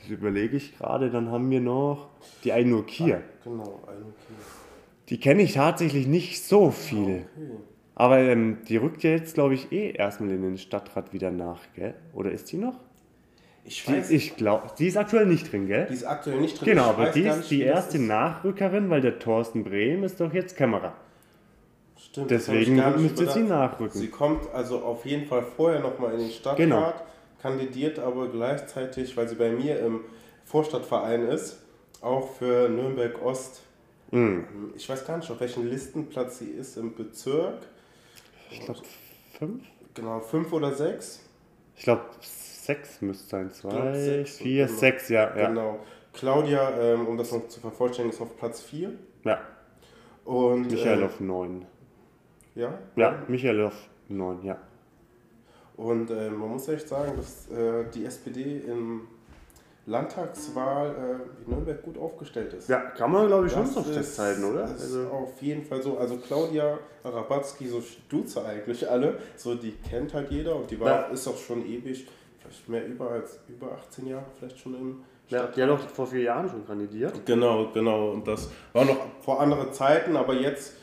Das 0.00 0.10
überlege 0.10 0.56
ich 0.56 0.76
gerade, 0.76 1.10
dann 1.10 1.30
haben 1.30 1.48
wir 1.50 1.60
noch 1.60 2.08
die 2.44 2.52
Ainur 2.52 2.86
Kier. 2.86 3.22
Genau, 3.44 3.80
okay. 3.82 3.92
Die 5.08 5.20
kenne 5.20 5.42
ich 5.42 5.54
tatsächlich 5.54 6.06
nicht 6.06 6.42
so 6.42 6.70
viel. 6.70 7.24
okay. 7.36 7.56
Aber 7.94 8.18
ähm, 8.18 8.58
die 8.68 8.78
rückt 8.78 9.02
ja 9.02 9.10
jetzt, 9.10 9.34
glaube 9.34 9.54
ich, 9.54 9.70
eh 9.70 9.90
erstmal 9.90 10.30
in 10.30 10.42
den 10.42 10.58
Stadtrat 10.58 11.12
wieder 11.12 11.30
nach, 11.30 11.60
gell? 11.76 11.94
Oder 12.14 12.32
ist 12.32 12.50
die 12.50 12.56
noch? 12.56 12.80
Ich 13.64 13.84
Die, 13.84 13.92
weiß, 13.92 14.10
ich 14.10 14.36
glaube, 14.36 14.70
die 14.78 14.88
ist 14.88 14.96
aktuell 14.96 15.26
nicht 15.26 15.52
drin, 15.52 15.68
gell? 15.68 15.86
die 15.88 15.94
ist 15.94 16.04
aktuell 16.04 16.40
nicht 16.40 16.58
drin. 16.60 16.70
Genau, 16.70 16.84
aber 16.86 17.10
die 17.10 17.22
ist 17.22 17.50
die 17.50 17.62
erste 17.62 17.98
ist. 17.98 18.04
Nachrückerin, 18.04 18.90
weil 18.90 19.02
der 19.02 19.18
Thorsten 19.20 19.62
Brehm 19.62 20.02
ist 20.02 20.20
doch 20.20 20.32
jetzt 20.32 20.56
Kämmerer. 20.56 20.94
Stimmt, 22.12 22.30
Deswegen 22.30 22.76
müsste 23.00 23.26
sie 23.30 23.40
nachrücken. 23.42 23.98
Sie 23.98 24.08
kommt 24.08 24.52
also 24.52 24.80
auf 24.80 25.06
jeden 25.06 25.26
Fall 25.26 25.42
vorher 25.42 25.80
nochmal 25.80 26.12
in 26.12 26.18
den 26.20 26.30
Stadtrat, 26.30 26.58
Genau. 26.58 26.92
kandidiert 27.40 27.98
aber 27.98 28.28
gleichzeitig, 28.28 29.16
weil 29.16 29.28
sie 29.28 29.34
bei 29.34 29.50
mir 29.50 29.80
im 29.80 30.00
Vorstadtverein 30.44 31.26
ist, 31.28 31.62
auch 32.02 32.28
für 32.36 32.68
Nürnberg 32.68 33.22
Ost. 33.24 33.62
Mhm. 34.10 34.44
Ich 34.76 34.86
weiß 34.90 35.06
gar 35.06 35.16
nicht, 35.16 35.30
auf 35.30 35.40
welchem 35.40 35.66
Listenplatz 35.66 36.40
sie 36.40 36.50
ist 36.50 36.76
im 36.76 36.94
Bezirk. 36.94 37.60
Ich 38.50 38.60
glaube, 38.60 38.80
fünf? 39.38 39.64
Genau, 39.94 40.20
fünf 40.20 40.52
oder 40.52 40.72
sechs. 40.74 41.20
Ich 41.76 41.84
glaube, 41.84 42.02
sechs 42.20 43.00
müsste 43.00 43.26
sein. 43.26 43.50
glaub, 43.58 43.72
Zwei, 43.72 43.94
sechs, 43.98 44.36
vier, 44.36 44.66
genau. 44.66 44.78
sechs, 44.78 45.08
ja. 45.08 45.34
ja. 45.34 45.48
Genau. 45.48 45.78
Claudia, 46.12 46.78
ähm, 46.78 47.06
um 47.06 47.16
das 47.16 47.32
noch 47.32 47.48
zu 47.48 47.58
vervollständigen, 47.60 48.14
ist 48.14 48.20
auf 48.20 48.36
Platz 48.36 48.60
4. 48.60 48.92
ja. 49.24 49.40
Und 50.26 50.70
Michael 50.70 50.98
ähm, 51.00 51.04
auf 51.06 51.18
neun. 51.18 51.66
Ja, 52.54 52.78
Ja, 52.96 53.22
Michael 53.28 53.62
auf 53.66 53.88
neun, 54.08 54.42
ja. 54.44 54.58
Und 55.76 56.10
äh, 56.10 56.28
man 56.30 56.50
muss 56.50 56.68
echt 56.68 56.86
sagen, 56.88 57.12
dass 57.16 57.48
äh, 57.50 57.84
die 57.94 58.04
SPD 58.04 58.58
im 58.66 59.02
Landtagswahl 59.86 60.90
äh, 60.94 61.44
in 61.44 61.50
Nürnberg 61.50 61.82
gut 61.82 61.98
aufgestellt 61.98 62.52
ist. 62.54 62.68
Ja, 62.68 62.78
kann 62.78 63.10
man, 63.10 63.26
glaube 63.26 63.46
ich, 63.46 63.52
schon 63.52 63.62
Das 63.64 63.74
so 63.74 63.82
festhalten, 63.82 64.44
oder? 64.44 64.64
Ist 64.64 64.82
Also, 64.82 65.08
auf 65.08 65.42
jeden 65.42 65.64
Fall 65.64 65.82
so. 65.82 65.98
Also 65.98 66.18
Claudia 66.18 66.78
Rabatzky, 67.04 67.66
so 67.66 67.82
duze 68.08 68.44
eigentlich 68.44 68.88
alle. 68.88 69.18
So, 69.36 69.54
die 69.56 69.72
kennt 69.72 70.14
halt 70.14 70.30
jeder 70.30 70.54
und 70.56 70.70
die 70.70 70.78
war, 70.78 70.88
Ja. 70.88 71.00
ist 71.08 71.26
auch 71.26 71.36
schon 71.36 71.66
ewig, 71.66 72.06
vielleicht 72.38 72.68
mehr 72.68 72.86
über 72.86 73.10
als 73.10 73.40
über 73.48 73.72
18 73.72 74.06
Jahre, 74.06 74.24
vielleicht 74.38 74.58
schon 74.58 74.74
im 74.74 75.02
ja, 75.28 75.38
Stadtrat. 75.38 75.56
die 75.56 75.62
hat 75.62 75.70
doch 75.70 75.88
vor 75.88 76.06
vier 76.06 76.22
Jahren 76.22 76.48
schon 76.48 76.64
kandidiert. 76.66 77.26
Genau, 77.26 77.70
genau. 77.72 78.10
Und 78.12 78.28
das 78.28 78.50
war 78.72 78.84
noch 78.84 78.98
vor 79.20 79.40
anderen 79.40 79.72
Zeiten, 79.72 80.16
aber 80.16 80.34
jetzt 80.34 80.76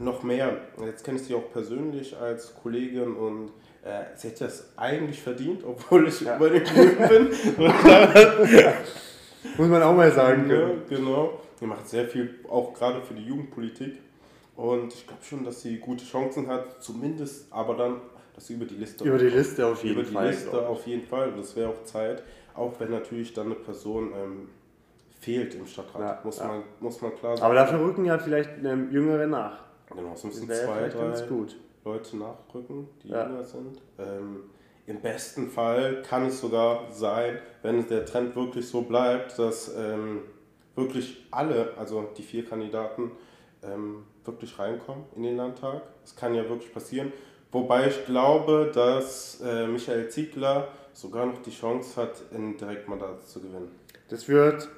noch 0.00 0.22
mehr. 0.22 0.56
Jetzt 0.84 1.04
kenne 1.04 1.18
ich 1.18 1.24
sie 1.26 1.34
auch 1.34 1.50
persönlich 1.52 2.16
als 2.16 2.54
Kollegin 2.62 3.14
und 3.14 3.48
äh, 3.84 4.04
sie 4.16 4.28
hätte 4.28 4.44
das 4.44 4.72
eigentlich 4.76 5.22
verdient, 5.22 5.62
obwohl 5.64 6.08
ich 6.08 6.20
Ja. 6.22 6.36
über 6.36 6.50
den 6.50 6.64
Grünen 6.64 6.96
bin. 7.08 7.28
Muss 9.56 9.68
man 9.68 9.82
auch 9.82 9.94
mal 9.94 10.10
sagen 10.12 10.48
Ja, 10.50 10.56
können. 10.56 10.82
genau. 10.88 11.40
Die 11.60 11.66
macht 11.66 11.88
sehr 11.88 12.06
viel, 12.06 12.36
auch 12.48 12.72
gerade 12.74 13.00
für 13.02 13.14
die 13.14 13.24
Jugendpolitik. 13.24 13.98
Und 14.56 14.92
ich 14.92 15.06
glaube 15.06 15.22
schon, 15.24 15.44
dass 15.44 15.62
sie 15.62 15.78
gute 15.78 16.04
Chancen 16.04 16.46
hat, 16.48 16.82
zumindest, 16.82 17.50
aber 17.52 17.74
dann, 17.74 17.96
dass 18.34 18.46
sie 18.46 18.54
über 18.54 18.66
die 18.66 18.74
Liste 18.76 19.04
Über 19.04 19.18
die 19.18 19.28
Liste 19.28 19.66
auf 19.66 19.82
jeden 19.82 19.96
über 19.96 20.06
die 20.08 20.12
Fall. 20.14 20.28
Liste 20.28 20.68
auf 20.68 20.86
jeden 20.86 21.06
Fall. 21.06 21.32
Das 21.36 21.56
wäre 21.56 21.70
auch 21.70 21.84
Zeit, 21.84 22.22
auch 22.54 22.72
wenn 22.78 22.90
natürlich 22.90 23.32
dann 23.32 23.46
eine 23.46 23.54
Person 23.54 24.12
ähm, 24.14 24.48
fehlt 25.20 25.54
im 25.54 25.66
Stadtrat. 25.66 26.00
Ja, 26.02 26.20
muss. 26.24 26.38
Man, 26.40 26.62
muss 26.80 27.00
man 27.00 27.14
klar 27.16 27.36
sagen. 27.36 27.46
Aber 27.46 27.54
dafür 27.54 27.80
rücken 27.80 28.04
ja 28.04 28.18
vielleicht 28.18 28.50
ähm, 28.64 28.90
Jüngere 28.90 29.26
nach. 29.26 29.64
Genau, 29.94 30.12
es 30.14 30.24
müssen 30.24 30.46
zwei, 30.46 30.88
drei 30.88 31.26
gut. 31.26 31.56
Leute 31.84 32.16
nachrücken, 32.16 32.88
die 33.02 33.08
Ja. 33.08 33.26
jünger 33.26 33.44
sind. 33.44 33.80
Ähm, 33.98 34.44
Im 34.86 35.00
besten 35.00 35.48
Fall 35.50 36.02
kann 36.02 36.26
es 36.26 36.40
sogar 36.40 36.90
sein, 36.90 37.38
wenn 37.62 37.86
der 37.88 38.04
Trend 38.06 38.34
wirklich 38.34 38.68
so 38.68 38.82
bleibt, 38.82 39.38
dass 39.38 39.74
ähm, 39.76 40.22
wirklich 40.74 41.26
alle, 41.30 41.74
also 41.78 42.08
die 42.16 42.22
vier 42.22 42.44
Kandidaten, 42.44 43.12
ähm, 43.62 44.04
wirklich 44.24 44.58
reinkommen 44.58 45.04
in 45.14 45.22
den 45.22 45.36
Landtag. 45.36 45.82
Das 46.02 46.16
kann 46.16 46.34
ja 46.34 46.48
wirklich 46.48 46.72
passieren. 46.72 47.12
Wobei 47.52 47.88
ich 47.88 48.04
glaube, 48.06 48.70
dass 48.74 49.40
äh, 49.40 49.66
Michael 49.66 50.08
Ziegler 50.08 50.68
sogar 50.92 51.26
noch 51.26 51.42
die 51.42 51.50
Chance 51.50 52.00
hat, 52.00 52.22
ein 52.32 52.56
Direktmandat 52.56 53.26
zu 53.26 53.40
gewinnen. 53.40 53.70
Das 54.08 54.28
wird 54.28 54.68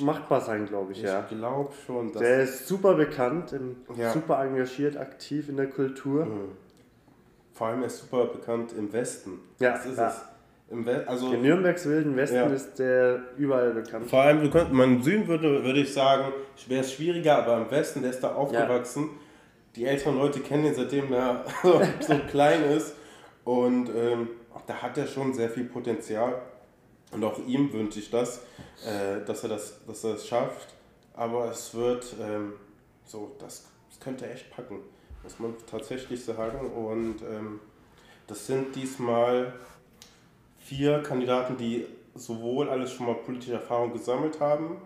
machbar 0.00 0.40
sein, 0.40 0.66
glaube 0.66 0.92
ich, 0.92 0.98
Ich 0.98 1.04
ja. 1.04 1.22
glaube 1.22 1.70
schon, 1.86 2.12
dass 2.12 2.22
Der 2.22 2.42
ist 2.42 2.66
super 2.66 2.94
bekannt, 2.94 3.52
ähm, 3.52 3.76
Ja. 3.96 4.12
super 4.12 4.42
engagiert, 4.44 4.96
aktiv 4.96 5.48
in 5.48 5.56
der 5.56 5.68
Kultur. 5.68 6.24
Mhm. 6.24 6.52
Vor 7.52 7.66
allem 7.66 7.80
er 7.80 7.86
ist 7.86 7.98
super 7.98 8.26
bekannt 8.26 8.72
im 8.76 8.92
Westen. 8.92 9.40
Ja, 9.58 9.72
das 9.72 9.86
ist 9.86 9.98
ja. 9.98 10.08
es. 10.08 10.22
Im 10.70 10.86
We 10.86 11.06
also, 11.06 11.30
In 11.32 11.42
Nürnbergs 11.42 11.84
wilden 11.86 12.16
Westen 12.16 12.36
Ja. 12.36 12.46
ist 12.46 12.78
der 12.78 13.20
überall 13.36 13.72
bekannt. 13.72 14.08
vor 14.08 14.22
allem, 14.22 14.40
wir 14.40 14.48
könnten, 14.48 14.74
man 14.74 14.96
im 14.96 15.02
Süden 15.02 15.28
würde, 15.28 15.62
würde 15.62 15.80
ich 15.80 15.92
sagen, 15.92 16.32
wäre 16.66 16.80
es 16.80 16.92
schwieriger, 16.94 17.36
aber 17.38 17.58
im 17.58 17.70
Westen, 17.70 18.00
der 18.00 18.10
ist 18.10 18.20
da 18.20 18.34
aufgewachsen. 18.34 19.10
Die 19.76 19.84
älteren 19.84 20.16
Leute 20.16 20.40
kennen 20.40 20.64
ihn, 20.64 20.74
seitdem 20.74 21.12
er 21.12 21.44
so 22.00 22.14
klein 22.30 22.64
ist. 22.64 22.94
Und 23.44 23.90
ähm, 23.94 24.28
da 24.66 24.74
hat 24.74 24.96
er 24.96 25.06
schon 25.06 25.34
sehr 25.34 25.50
viel 25.50 25.64
Potenzial. 25.64 26.40
Und 27.12 27.22
auch 27.24 27.38
ihm 27.46 27.72
wünsche 27.72 27.98
ich 27.98 28.10
das, 28.10 28.38
äh, 28.86 29.24
dass, 29.26 29.42
er 29.42 29.50
das, 29.50 29.84
dass 29.86 30.02
er 30.04 30.14
es 30.14 30.26
schafft. 30.26 30.74
Aber 31.14 31.50
es 31.50 31.74
wird 31.74 32.14
ähm, 32.20 32.54
so, 33.04 33.32
das, 33.38 33.66
das 33.90 34.00
könnte 34.00 34.26
er 34.26 34.32
echt 34.32 34.50
packen, 34.50 34.78
muss 35.22 35.38
man 35.38 35.54
tatsächlich 35.70 36.24
sagen. 36.24 36.70
Und 36.70 37.16
ähm, 37.22 37.60
das 38.26 38.46
sind 38.46 38.74
diesmal 38.74 39.52
vier 40.58 41.02
Kandidaten, 41.02 41.56
die 41.56 41.86
sowohl 42.14 42.68
alles 42.70 42.92
schon 42.92 43.06
mal 43.06 43.14
politische 43.14 43.54
Erfahrung 43.54 43.92
gesammelt 43.92 44.40
haben. 44.40 44.78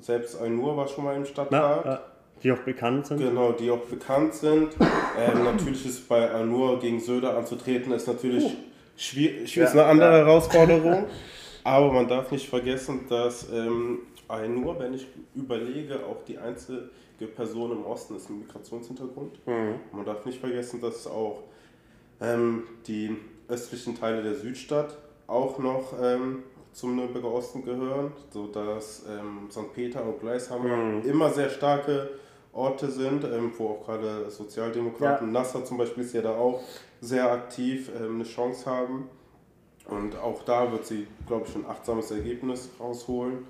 Selbst 0.00 0.40
Ainur 0.40 0.76
war 0.76 0.86
schon 0.88 1.04
mal 1.04 1.16
im 1.16 1.22
Na, 1.22 1.26
Stadtrat. 1.26 1.84
ja, 1.84 2.00
die 2.42 2.52
auch 2.52 2.58
bekannt 2.58 3.06
sind. 3.06 3.18
Genau, 3.18 3.52
die 3.52 3.70
auch 3.70 3.84
bekannt 3.86 4.34
sind. 4.34 4.70
ähm, 5.18 5.44
natürlich 5.44 5.84
ist 5.84 6.08
bei 6.08 6.30
Anur 6.30 6.78
gegen 6.78 7.00
Söder 7.00 7.36
anzutreten, 7.36 7.92
ist 7.92 8.06
natürlich 8.06 8.56
schwierig, 8.96 9.54
Ja, 9.56 9.64
ist 9.64 9.72
eine 9.72 9.84
andere. 9.84 10.12
Herausforderung. 10.12 11.06
Aber 11.66 11.90
man 11.92 12.06
darf 12.06 12.30
nicht 12.30 12.48
vergessen, 12.48 13.06
dass 13.08 13.50
ähm, 13.52 13.98
Ainur, 14.28 14.78
wenn 14.78 14.94
ich 14.94 15.08
überlege, 15.34 16.06
auch 16.06 16.22
die 16.24 16.38
einzige 16.38 16.88
Person 17.34 17.72
im 17.72 17.84
Osten 17.84 18.14
ist 18.14 18.30
mit 18.30 18.46
Migrationshintergrund. 18.46 19.44
Mhm. 19.48 19.74
Man 19.90 20.06
darf 20.06 20.24
nicht 20.24 20.38
vergessen, 20.38 20.80
dass 20.80 21.08
auch 21.08 21.42
ähm, 22.20 22.62
die 22.86 23.16
östlichen 23.48 23.98
Teile 23.98 24.22
der 24.22 24.36
Südstadt 24.36 24.96
auch 25.26 25.58
noch 25.58 25.92
ähm, 26.00 26.44
zum 26.72 26.94
Nürnberger 26.94 27.32
Osten 27.32 27.64
gehören, 27.64 28.12
sodass 28.30 29.04
ähm, 29.08 29.48
St. 29.50 29.72
Peter 29.74 30.04
und 30.04 30.20
Gleishammer 30.20 30.76
Mhm. 30.76 31.02
immer 31.02 31.30
sehr 31.30 31.50
starke 31.50 32.10
Orte 32.52 32.88
sind, 32.88 33.24
ähm, 33.24 33.52
wo 33.58 33.70
auch 33.70 33.84
gerade 33.84 34.30
Sozialdemokraten, 34.30 35.32
Nasser 35.32 35.64
zum 35.64 35.78
Beispiel 35.78 36.04
ist 36.04 36.14
ja 36.14 36.22
da 36.22 36.30
auch 36.36 36.60
sehr 37.00 37.28
aktiv, 37.28 37.90
ähm, 38.00 38.14
eine 38.14 38.24
Chance 38.24 38.70
haben. 38.70 39.08
Und 39.88 40.16
auch 40.18 40.42
da 40.44 40.70
wird 40.72 40.84
sie, 40.84 41.06
glaube 41.26 41.46
ich, 41.48 41.54
ein 41.54 41.64
achtsames 41.66 42.10
Ergebnis 42.10 42.70
rausholen. 42.80 43.46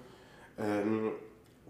Ähm, 0.58 1.12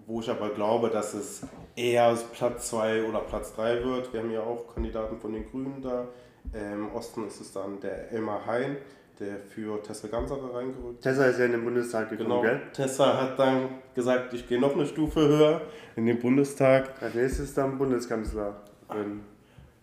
wo 0.08 0.20
ich 0.20 0.30
aber 0.30 0.50
glaube, 0.50 0.88
dass 0.90 1.14
es 1.14 1.42
eher 1.74 2.16
Platz 2.32 2.70
2 2.70 3.04
oder 3.08 3.20
Platz 3.20 3.54
3 3.56 3.82
wird. 3.84 4.12
Wir 4.12 4.20
haben 4.20 4.30
ja 4.30 4.40
auch 4.40 4.72
Kandidaten 4.72 5.18
von 5.18 5.32
den 5.32 5.50
Grünen 5.50 5.82
da. 5.82 6.06
Ähm, 6.54 6.84
Im 6.88 6.94
Osten 6.94 7.26
ist 7.26 7.40
es 7.40 7.52
dann 7.52 7.80
der 7.80 8.12
Elmar 8.12 8.46
Hein, 8.46 8.76
der 9.18 9.38
für 9.38 9.82
Tessa 9.82 10.06
Ganserer 10.06 10.54
reingerückt 10.54 11.02
Tessa 11.02 11.24
ist 11.26 11.38
ja 11.40 11.46
in 11.46 11.52
den 11.52 11.64
Bundestag 11.64 12.08
gekommen, 12.10 12.28
Genau. 12.28 12.42
gell? 12.42 12.60
Tessa 12.72 13.20
hat 13.20 13.36
dann 13.38 13.68
gesagt, 13.96 14.32
ich 14.34 14.46
gehe 14.48 14.60
noch 14.60 14.74
eine 14.74 14.86
Stufe 14.86 15.20
höher 15.26 15.62
in 15.96 16.06
den 16.06 16.20
Bundestag. 16.20 16.90
Als 17.02 17.14
nächstes 17.14 17.52
dann 17.54 17.76
Bundeskanzler. 17.76 18.62
Ähm, 18.94 19.22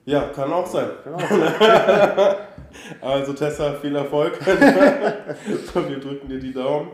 Ja, 0.06 0.30
kann 0.30 0.54
auch 0.54 0.68
sein. 0.68 0.90
kann 1.04 1.16
auch 1.16 1.30
sein. 1.30 2.36
Also 3.02 3.34
Tessa, 3.34 3.74
viel 3.74 3.96
Erfolg. 3.96 4.40
Wir 4.46 6.00
drücken 6.00 6.28
dir 6.30 6.40
die 6.40 6.54
Daumen. 6.54 6.90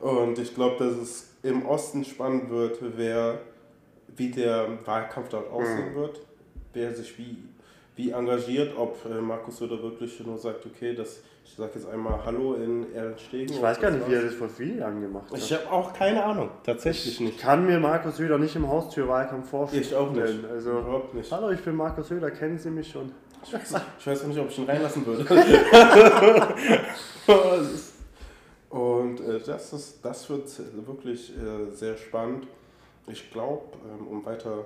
Und 0.00 0.38
ich 0.38 0.54
glaube, 0.54 0.84
dass 0.84 0.96
es 0.96 1.30
im 1.42 1.64
Osten 1.66 2.04
spannend 2.04 2.50
wird, 2.50 2.78
wer, 2.96 3.38
wie 4.16 4.30
der 4.30 4.66
Wahlkampf 4.84 5.28
dort 5.28 5.50
aussehen 5.50 5.94
wird, 5.94 6.20
wer 6.72 6.92
sich 6.94 7.16
wie 7.18 7.36
wie 7.94 8.10
engagiert, 8.10 8.72
ob 8.76 8.96
äh, 9.04 9.20
Markus 9.20 9.58
Söder 9.58 9.82
wirklich 9.82 10.18
nur 10.24 10.38
sagt, 10.38 10.64
okay, 10.64 10.94
das, 10.94 11.20
ich 11.44 11.52
sage 11.54 11.72
jetzt 11.74 11.86
einmal 11.86 12.24
Hallo 12.24 12.54
in 12.54 12.90
Ehrenstegen. 12.94 13.54
Ich 13.54 13.60
weiß 13.60 13.78
gar 13.80 13.90
nicht, 13.90 14.08
wie 14.08 14.14
er 14.14 14.22
das 14.22 14.32
vor 14.32 14.48
vier 14.48 14.76
Jahren 14.76 15.00
gemacht 15.02 15.30
hat. 15.30 15.36
Ich 15.38 15.52
habe 15.52 15.70
auch 15.70 15.92
keine 15.92 16.24
Ahnung, 16.24 16.48
tatsächlich 16.64 17.12
Ich 17.14 17.20
nicht. 17.20 17.38
kann 17.38 17.66
mir 17.66 17.78
Markus 17.78 18.16
Söder 18.16 18.38
nicht 18.38 18.56
im 18.56 18.66
Haustürwahlkampf 18.66 19.50
vorstellen. 19.50 19.82
Ich 19.82 19.94
auch 19.94 20.10
nicht. 20.10 20.42
Also, 20.50 20.70
Überhaupt 20.70 21.12
nicht. 21.14 21.30
hallo, 21.30 21.50
ich 21.50 21.60
bin 21.60 21.76
Markus 21.76 22.08
Söder, 22.08 22.30
kennen 22.30 22.58
Sie 22.58 22.70
mich 22.70 22.90
schon? 22.90 23.12
Ich 23.44 23.52
weiß, 23.52 23.74
ich 23.98 24.06
weiß 24.06 24.22
auch 24.22 24.26
nicht, 24.28 24.38
ob 24.38 24.50
ich 24.50 24.58
ihn 24.58 24.66
reinlassen 24.66 25.04
würde. 25.06 25.24
Und 28.70 29.20
äh, 29.20 29.40
das, 29.44 29.72
ist, 29.72 29.98
das 30.02 30.28
wird 30.30 30.48
wirklich 30.86 31.32
äh, 31.36 31.70
sehr 31.72 31.96
spannend. 31.96 32.46
Ich 33.06 33.30
glaube, 33.30 33.62
ähm, 33.84 34.06
um 34.06 34.24
weiter 34.24 34.64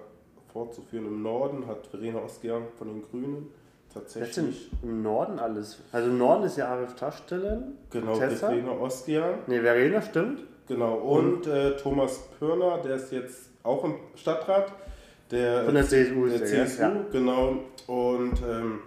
fortzuführen, 0.52 1.06
im 1.06 1.23
Norden 1.23 1.66
hat 1.66 1.87
Verena 1.88 2.21
Ostgian 2.21 2.62
von 2.78 2.88
den 2.88 3.02
Grünen 3.02 3.50
tatsächlich. 3.92 4.71
im 4.83 5.02
Norden 5.02 5.38
alles. 5.38 5.78
Also 5.90 6.11
im 6.11 6.18
Norden 6.18 6.45
ist 6.45 6.56
ja 6.56 6.68
Arif 6.68 6.95
Taschstellen. 6.95 7.78
Genau, 7.90 8.16
Tessa. 8.16 8.49
Verena 8.49 8.73
Ostgian. 8.73 9.38
Ne, 9.49 9.61
Verena 9.61 10.00
stimmt. 10.02 10.42
Genau, 10.68 10.95
und 10.95 11.47
äh, 11.47 11.76
Thomas 11.76 12.18
Pörner, 12.38 12.78
der 12.78 12.97
ist 12.97 13.11
jetzt 13.12 13.50
auch 13.62 13.85
im 13.85 13.95
Stadtrat. 14.14 14.73
Der, 15.30 15.64
Von 15.64 15.75
der 15.75 15.85
CSU 15.85 16.26
ist 16.26 16.40
der? 16.40 16.66
CSU, 16.66 16.83
Ja. 16.83 17.04
genau. 17.11 17.59
Und 17.87 18.35
ähm, 18.49 18.80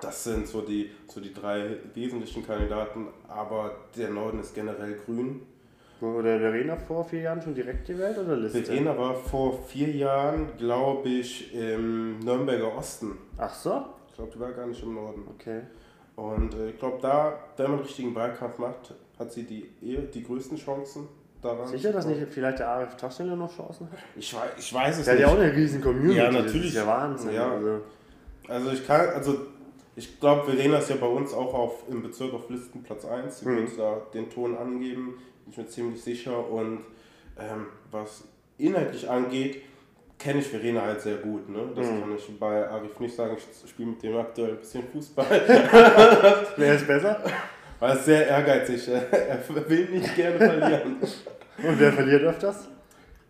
das 0.00 0.24
sind 0.24 0.46
so 0.48 0.62
die, 0.62 0.90
so 1.08 1.20
die 1.20 1.32
drei 1.32 1.76
wesentlichen 1.94 2.44
Kandidaten. 2.46 3.08
Aber 3.28 3.76
der 3.96 4.10
Norden 4.10 4.40
ist 4.40 4.54
generell 4.54 4.94
grün. 5.04 5.42
Wurde 6.00 6.40
Verena 6.40 6.76
vor 6.76 7.04
vier 7.04 7.20
Jahren 7.20 7.40
schon 7.40 7.54
direkt 7.54 7.86
gewählt 7.86 8.18
oder 8.18 8.36
Liste? 8.36 8.62
Verena 8.64 8.98
war 8.98 9.14
vor 9.14 9.62
vier 9.68 9.90
Jahren, 9.94 10.48
glaube 10.58 11.08
ich, 11.08 11.54
im 11.54 12.18
Nürnberger 12.18 12.76
Osten. 12.76 13.16
Ach 13.38 13.54
so? 13.54 13.84
Ich 14.08 14.14
glaube, 14.16 14.32
die 14.34 14.40
war 14.40 14.50
gar 14.50 14.66
nicht 14.66 14.82
im 14.82 14.94
Norden. 14.94 15.22
Okay. 15.38 15.60
Und 16.16 16.54
äh, 16.54 16.70
ich 16.70 16.78
glaube, 16.78 16.98
da, 17.00 17.38
wenn 17.56 17.70
man 17.70 17.80
richtigen 17.80 18.14
Wahlkampf 18.16 18.58
macht, 18.58 18.94
hat 19.18 19.32
sie 19.32 19.44
die, 19.44 19.70
eher 19.80 20.02
die 20.02 20.24
größten 20.24 20.56
Chancen 20.58 21.06
daran. 21.42 21.66
Sicher, 21.66 21.92
dass 21.92 22.06
nicht 22.06 22.20
vielleicht 22.30 22.58
der 22.60 22.68
Arif 22.68 22.96
Taschstelle 22.96 23.36
noch 23.36 23.54
Chancen 23.54 23.90
hat? 23.90 23.98
Ich 24.16 24.32
weiß, 24.34 24.50
ich 24.58 24.72
weiß 24.74 24.98
es 24.98 25.04
Der 25.04 25.14
hat 25.14 25.20
nicht. 25.20 25.28
ja 25.28 25.34
auch 25.34 25.38
eine 25.40 25.52
riesen 25.54 25.80
Community. 25.82 26.16
Ja, 26.18 26.26
Das 26.30 26.34
natürlich. 26.44 26.66
ist 26.68 26.74
ja 26.76 26.86
Wahnsinn. 26.86 27.34
Ja. 27.34 27.50
Also, 27.52 27.80
Also 28.48 28.70
ich 28.72 28.86
kann, 28.86 29.08
also 29.10 29.36
ich 29.96 30.18
glaube, 30.20 30.50
Verena 30.50 30.78
ist 30.78 30.88
ja 30.90 30.96
bei 30.96 31.06
uns 31.06 31.34
auch 31.34 31.52
auf, 31.52 31.84
im 31.90 32.02
Bezirk 32.02 32.32
auf 32.32 32.48
Listen 32.48 32.82
Platz 32.82 33.04
1. 33.04 33.40
Sie 33.40 33.48
Mhm. 33.48 33.56
wird 33.58 33.78
da 33.78 34.00
den 34.14 34.30
Ton 34.30 34.56
angeben, 34.56 35.18
bin 35.44 35.50
ich 35.52 35.56
mir 35.58 35.66
ziemlich 35.66 36.02
sicher. 36.02 36.48
Und 36.50 36.80
ähm, 37.38 37.66
was 37.90 38.24
inhaltlich 38.58 39.08
angeht, 39.10 39.62
kenne 40.18 40.38
ich 40.40 40.46
Verena 40.48 40.82
halt 40.82 41.00
sehr 41.00 41.16
gut. 41.16 41.48
Ne? 41.48 41.70
Das 41.74 41.86
Mhm. 41.86 42.00
kann 42.00 42.16
ich 42.16 42.38
bei 42.38 42.68
Arif 42.68 42.98
nicht 43.00 43.14
sagen. 43.14 43.36
Ich 43.36 43.70
spiele 43.70 43.90
mit 43.90 44.02
dem 44.02 44.16
aktuell 44.16 44.52
ein 44.52 44.58
bisschen 44.58 44.84
Fußball. 44.92 45.26
wer 46.56 46.74
ist 46.74 46.86
besser? 46.86 47.20
Er 47.82 47.94
ist 47.94 48.04
sehr 48.04 48.28
ehrgeizig. 48.28 48.88
Er 49.10 49.68
will 49.68 49.88
nicht 49.90 50.14
gerne 50.14 50.38
verlieren. 50.38 50.96
Und 51.64 51.80
wer 51.80 51.92
verliert 51.92 52.22
öfters? 52.22 52.68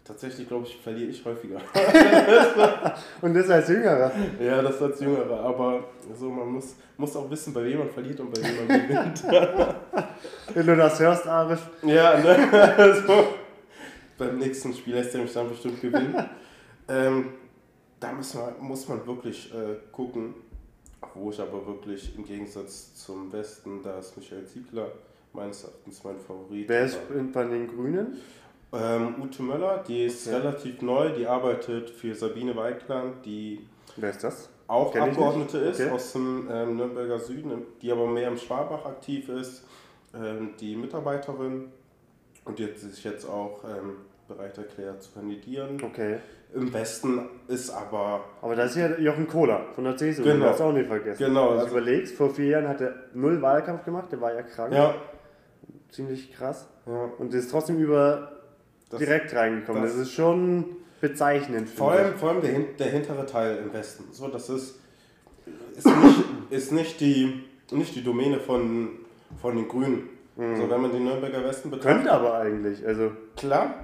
Tatsächlich, 0.05 0.47
glaube 0.47 0.67
ich, 0.67 0.77
verliere 0.77 1.11
ich 1.11 1.25
häufiger. 1.25 1.59
Und 3.23 3.35
das 3.35 3.49
als 3.49 3.69
Jüngerer. 3.69 4.13
Ja, 4.39 4.61
das 4.61 4.83
als 4.83 5.01
Jüngerer. 5.01 5.41
Aber 5.41 5.85
so, 6.15 6.29
man 6.29 6.49
muss, 6.49 6.77
muss 6.99 7.17
auch 7.17 7.31
wissen, 7.31 7.55
bei 7.55 7.65
wem 7.65 7.79
man 7.79 7.89
verliert 7.89 8.21
und 8.21 8.35
bei 8.35 8.43
wem 8.43 8.57
man 8.57 8.89
gewinnt. 8.89 9.25
Wenn 10.53 10.67
du 10.67 10.77
das 10.77 11.01
hörst, 11.01 11.27
Arif. 11.27 11.61
Ja, 11.83 12.19
ne? 12.19 12.75
Also, 12.77 13.29
beim 14.19 14.39
nächsten 14.39 14.75
Spiel 14.75 14.97
lässt 14.97 15.15
er 15.15 15.23
mich 15.23 15.33
dann 15.33 15.49
bestimmt 15.49 15.81
gewinnen. 15.81 16.15
ähm, 16.89 17.33
da 18.01 18.13
muss 18.13 18.35
man, 18.35 18.55
muss 18.61 18.89
man 18.89 19.07
wirklich 19.07 19.55
äh, 19.55 19.77
gucken, 19.93 20.35
wo 21.15 21.31
ich 21.31 21.41
aber 21.41 21.67
wirklich 21.67 22.17
im 22.17 22.25
Gegensatz 22.25 22.95
zum 22.95 23.33
Westen, 23.33 23.83
da 23.83 23.99
ist 23.99 24.17
Michael 24.17 24.47
Ziegler 24.47 24.89
meines 25.33 25.65
Erachtens 25.65 26.05
mein 26.05 26.19
Favorit. 26.19 26.69
Wer 26.69 26.85
ist 26.85 26.99
bei 27.33 27.45
den 27.45 27.69
Grünen? 27.69 28.19
ähm, 28.75 29.15
Ute 29.21 29.43
Möller, 29.43 29.85
die 29.87 30.07
ist 30.07 30.27
Okay. 30.27 30.37
relativ 30.37 30.81
neu, 30.83 31.11
die 31.11 31.27
arbeitet 31.27 31.91
für 31.91 32.15
Sabine 32.15 32.57
Weigland, 32.57 33.25
die 33.25 33.67
Wer 33.97 34.11
ist 34.11 34.25
das? 34.25 34.49
auch 34.67 34.93
Kenn 34.93 35.03
Abgeordnete 35.03 35.59
ist 35.59 35.81
Okay. 35.81 35.91
aus 35.91 36.13
dem 36.15 36.49
ähm, 36.51 36.77
Nürnberger 36.77 37.19
Süden, 37.19 37.63
die 37.83 37.93
aber 37.93 38.07
mehr 38.07 38.29
im 38.29 38.39
Schwabach 38.39 38.87
aktiv 38.87 39.29
ist, 39.29 39.65
ähm, 40.15 40.55
die 40.59 40.75
Mitarbeiterin 40.77 41.71
und 42.47 42.59
die 42.59 42.65
hat 42.65 42.79
sich 42.79 43.05
jetzt 43.05 43.27
auch 43.27 43.63
ähm, 43.65 43.97
bereit 44.29 44.57
erklärt 44.57 45.03
zu 45.03 45.13
kandidieren. 45.13 45.79
Okay. 45.83 46.19
Im 46.55 46.73
Westen 46.73 47.21
ist 47.49 47.71
aber, 47.71 48.25
Aber 48.43 48.55
da 48.55 48.65
ist 48.65 48.77
ja 48.77 48.99
Jochen 48.99 49.27
Kohler 49.27 49.67
von 49.75 49.85
der 49.85 49.97
CSU. 49.97 50.23
Genau. 50.23 50.45
Das 50.47 50.61
auch 50.61 50.73
nicht 50.73 50.87
vergessen. 50.87 51.25
Genau, 51.25 51.49
Wenn 51.51 51.55
du 51.57 51.61
also- 51.65 51.77
überlegst, 51.79 52.15
vor 52.15 52.29
vier 52.31 52.47
Jahren 52.49 52.69
hat 52.69 52.81
er 52.83 52.95
null 53.15 53.41
Wahlkampf 53.41 53.85
gemacht, 53.85 54.13
der 54.13 54.21
war 54.21 54.35
ja 54.35 54.43
krank. 54.43 54.73
ja, 54.75 54.95
Ziemlich 55.91 56.33
krass. 56.33 56.69
ja 56.87 57.11
Und 57.19 57.33
ist 57.35 57.51
trotzdem 57.51 57.79
über 57.79 58.33
das, 58.91 58.99
direkt 59.01 59.35
reingekommen. 59.35 59.83
Das, 59.83 59.93
das- 59.93 60.03
ist 60.03 60.13
schon 60.13 60.65
bezeichnend. 61.01 61.69
vor 61.71 61.93
allem, 61.93 62.15
vor 62.17 62.31
allem 62.31 62.41
der, 62.43 62.53
der 62.79 62.87
hintere 62.89 63.25
Teil 63.27 63.59
im 63.65 63.73
Westen. 63.73 64.05
So, 64.13 64.29
das 64.29 64.49
ist, 64.51 64.79
ist, 65.77 65.87
nicht, 65.87 66.25
ist 66.51 66.73
nicht, 66.73 67.01
die, 67.01 67.45
nicht 67.71 67.95
die 67.97 68.05
Domäne 68.05 68.39
von, 68.41 68.91
von 69.41 69.57
den 69.57 69.69
Grünen. 69.69 70.09
So, 70.37 70.71
wenn 70.71 70.81
man 70.81 70.93
den 70.93 71.05
Nürnberger 71.05 71.45
Westen 71.45 71.71
betrachtet, 71.71 71.93
Könnte 71.97 72.13
aber 72.13 72.35
eigentlich. 72.39 72.87
Also 72.87 73.11
klar, 73.37 73.75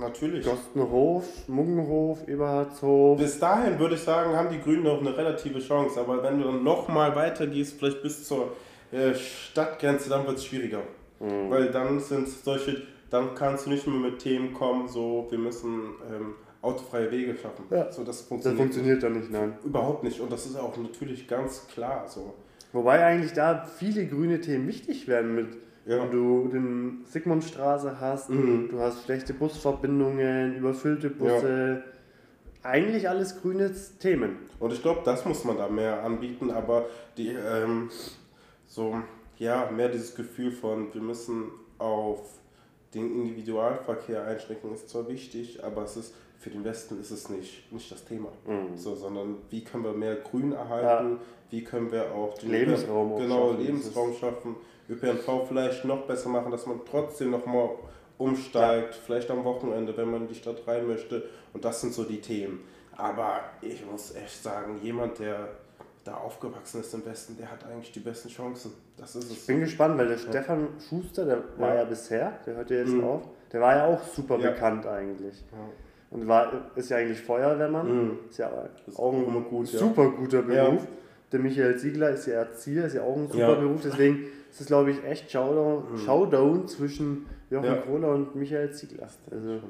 natürlich. 0.00 0.44
Gostenhof, 0.44 1.24
Muggenhof, 1.48 2.26
Eberhardshof. 2.28 3.18
Bis 3.18 3.38
dahin 3.38 3.78
würde 3.78 3.94
ich 3.94 4.00
sagen, 4.02 4.34
haben 4.36 4.50
die 4.50 4.60
Grünen 4.60 4.84
noch 4.84 5.00
eine 5.00 5.16
relative 5.16 5.58
Chance. 5.60 6.00
Aber 6.00 6.22
wenn 6.22 6.38
du 6.38 6.44
dann 6.44 6.62
nochmal 6.64 7.14
weitergehst, 7.16 7.78
vielleicht 7.78 8.02
bis 8.02 8.24
zur 8.24 8.52
äh, 8.92 9.14
Stadtgrenze, 9.14 10.08
dann 10.08 10.26
wird 10.26 10.38
es 10.38 10.44
schwieriger. 10.44 10.82
Mhm. 11.20 11.50
Weil 11.50 11.70
dann 11.70 12.00
sind 12.00 12.28
solche, 12.28 12.82
dann 13.10 13.34
kannst 13.34 13.66
du 13.66 13.70
nicht 13.70 13.86
mehr 13.86 13.96
mit 14.10 14.18
Themen 14.18 14.54
kommen, 14.54 14.88
so 14.88 15.26
wir 15.30 15.38
müssen 15.38 15.94
ähm, 16.12 16.34
autofreie 16.62 17.10
Wege 17.10 17.36
schaffen. 17.36 17.64
Ja. 17.70 17.90
So, 17.90 18.04
das 18.04 18.18
Das 18.18 18.28
funktioniert, 18.28 18.60
funktioniert 18.60 19.02
dann 19.02 19.12
nicht, 19.12 19.30
nein. 19.30 19.58
überhaupt 19.64 20.04
nicht. 20.04 20.20
Und 20.20 20.32
das 20.32 20.46
ist 20.46 20.56
auch 20.56 20.76
natürlich 20.76 21.28
ganz 21.28 21.66
klar 21.68 22.04
so. 22.08 22.34
Wobei 22.72 23.04
eigentlich 23.04 23.32
da 23.32 23.64
viele 23.78 24.06
grüne 24.06 24.40
Themen 24.40 24.68
wichtig 24.68 25.08
werden 25.08 25.34
mit, 25.34 25.48
Ja. 25.88 26.02
wenn 26.02 26.10
du 26.10 26.48
den 26.48 27.04
Sigmundstraße 27.06 27.98
hast, 28.00 28.28
Mhm. 28.30 28.68
du 28.70 28.78
hast 28.78 29.04
schlechte 29.04 29.32
Busverbindungen, 29.34 30.54
überfüllte 30.56 31.08
Busse. 31.10 31.82
Eigentlich 32.62 33.08
alles 33.08 33.40
grüne 33.40 33.72
Themen. 33.98 34.36
Und 34.60 34.72
ich 34.72 34.82
glaube, 34.82 35.00
das 35.04 35.24
muss 35.24 35.44
man 35.44 35.56
da 35.56 35.68
mehr 35.68 36.02
anbieten, 36.02 36.50
aber 36.50 36.86
die, 37.16 37.28
ähm, 37.28 37.88
so, 38.66 38.96
ja, 39.38 39.70
mehr 39.70 39.88
dieses 39.88 40.14
Gefühl 40.14 40.50
von, 40.52 40.92
wir 40.92 41.00
müssen 41.00 41.44
auf 41.78 42.20
den 42.94 43.10
Individualverkehr 43.22 44.24
einschränken, 44.26 44.74
ist 44.74 44.88
zwar 44.90 45.08
wichtig, 45.08 45.62
aber 45.64 45.84
es 45.84 45.96
ist, 45.96 46.14
für 46.38 46.50
den 46.50 46.64
Westen 46.64 47.00
ist 47.00 47.10
es 47.10 47.28
nicht, 47.28 47.70
nicht 47.72 47.90
das 47.90 48.04
Thema. 48.04 48.28
Mhm. 48.46 48.76
So, 48.76 48.94
sondern 48.94 49.36
wie 49.50 49.64
können 49.64 49.84
wir 49.84 49.92
mehr 49.92 50.16
Grün 50.16 50.52
erhalten, 50.52 51.18
wie 51.50 51.64
können 51.64 51.90
wir 51.90 52.12
auch 52.14 52.38
den 52.38 52.50
Lebensraum 52.50 53.16
genau, 53.18 53.48
schaffen, 53.50 53.64
Lebensraum 53.64 54.14
schaffen, 54.14 54.56
ÖPNV 54.88 55.46
vielleicht 55.48 55.84
noch 55.84 56.06
besser 56.06 56.28
machen, 56.28 56.50
dass 56.52 56.66
man 56.66 56.80
trotzdem 56.88 57.30
nochmal 57.30 57.70
umsteigt, 58.18 58.94
vielleicht 58.94 59.30
am 59.30 59.44
Wochenende, 59.44 59.96
wenn 59.96 60.10
man 60.10 60.22
in 60.22 60.28
die 60.28 60.34
Stadt 60.34 60.66
rein 60.66 60.86
möchte. 60.86 61.24
Und 61.52 61.64
das 61.64 61.80
sind 61.80 61.94
so 61.94 62.04
die 62.04 62.20
Themen. 62.20 62.60
Aber 62.96 63.40
ich 63.62 63.84
muss 63.86 64.14
echt 64.14 64.42
sagen, 64.42 64.80
jemand, 64.82 65.18
der 65.20 65.48
da 66.04 66.14
aufgewachsen 66.16 66.80
ist 66.80 66.92
im 66.94 67.04
Westen, 67.06 67.36
der 67.36 67.50
hat 67.50 67.64
eigentlich 67.64 67.92
die 67.92 68.00
besten 68.00 68.28
Chancen. 68.28 68.72
Das 68.96 69.14
ist 69.14 69.24
es. 69.26 69.30
Ich 69.32 69.46
bin 69.46 69.60
gespannt, 69.60 69.98
weil 69.98 70.08
der 70.08 70.18
Stefan 70.18 70.68
Schuster, 70.88 71.24
der 71.26 71.42
war 71.58 71.74
ja 71.74 71.84
bisher, 71.84 72.38
der 72.46 72.56
hört 72.56 72.70
ja 72.70 72.78
jetzt 72.78 72.92
Mhm. 72.92 73.04
auf, 73.04 73.22
der 73.52 73.60
war 73.60 73.76
ja 73.76 73.86
auch 73.86 74.02
super 74.02 74.38
Ja. 74.38 74.50
bekannt 74.50 74.86
eigentlich. 74.86 75.44
Ja. 76.10 76.16
Und 76.16 76.26
war, 76.28 76.52
ist 76.76 76.90
ja 76.90 76.96
eigentlich 76.98 77.20
Feuerwehrmann. 77.20 78.04
Mhm. 78.06 78.18
Ist 78.30 78.38
ja 78.38 78.50
auch 78.96 79.12
ein 79.12 79.44
gut, 79.44 79.72
ja. 79.72 79.78
super 79.78 80.10
guter 80.10 80.42
Ja. 80.52 80.64
Beruf. 80.66 80.86
Der 81.30 81.40
Michael 81.40 81.76
Ziegler 81.78 82.10
ist 82.10 82.26
ja 82.26 82.34
Erzieher, 82.34 82.86
ist 82.86 82.94
ja 82.94 83.02
auch 83.02 83.16
ein 83.16 83.28
super 83.28 83.38
Ja. 83.38 83.54
Beruf. 83.54 83.80
Deswegen 83.84 84.24
ist 84.50 84.60
es, 84.62 84.66
glaube 84.66 84.90
ich, 84.92 85.04
echt 85.04 85.30
Showdown, 85.30 85.92
Mhm. 85.92 85.98
Showdown 85.98 86.66
zwischen 86.68 87.26
Jochen 87.50 87.66
Ja. 87.66 87.74
Kohler 87.76 88.14
und 88.14 88.34
Michael 88.34 88.72
Ziegler. 88.72 89.08
Also, 89.30 89.60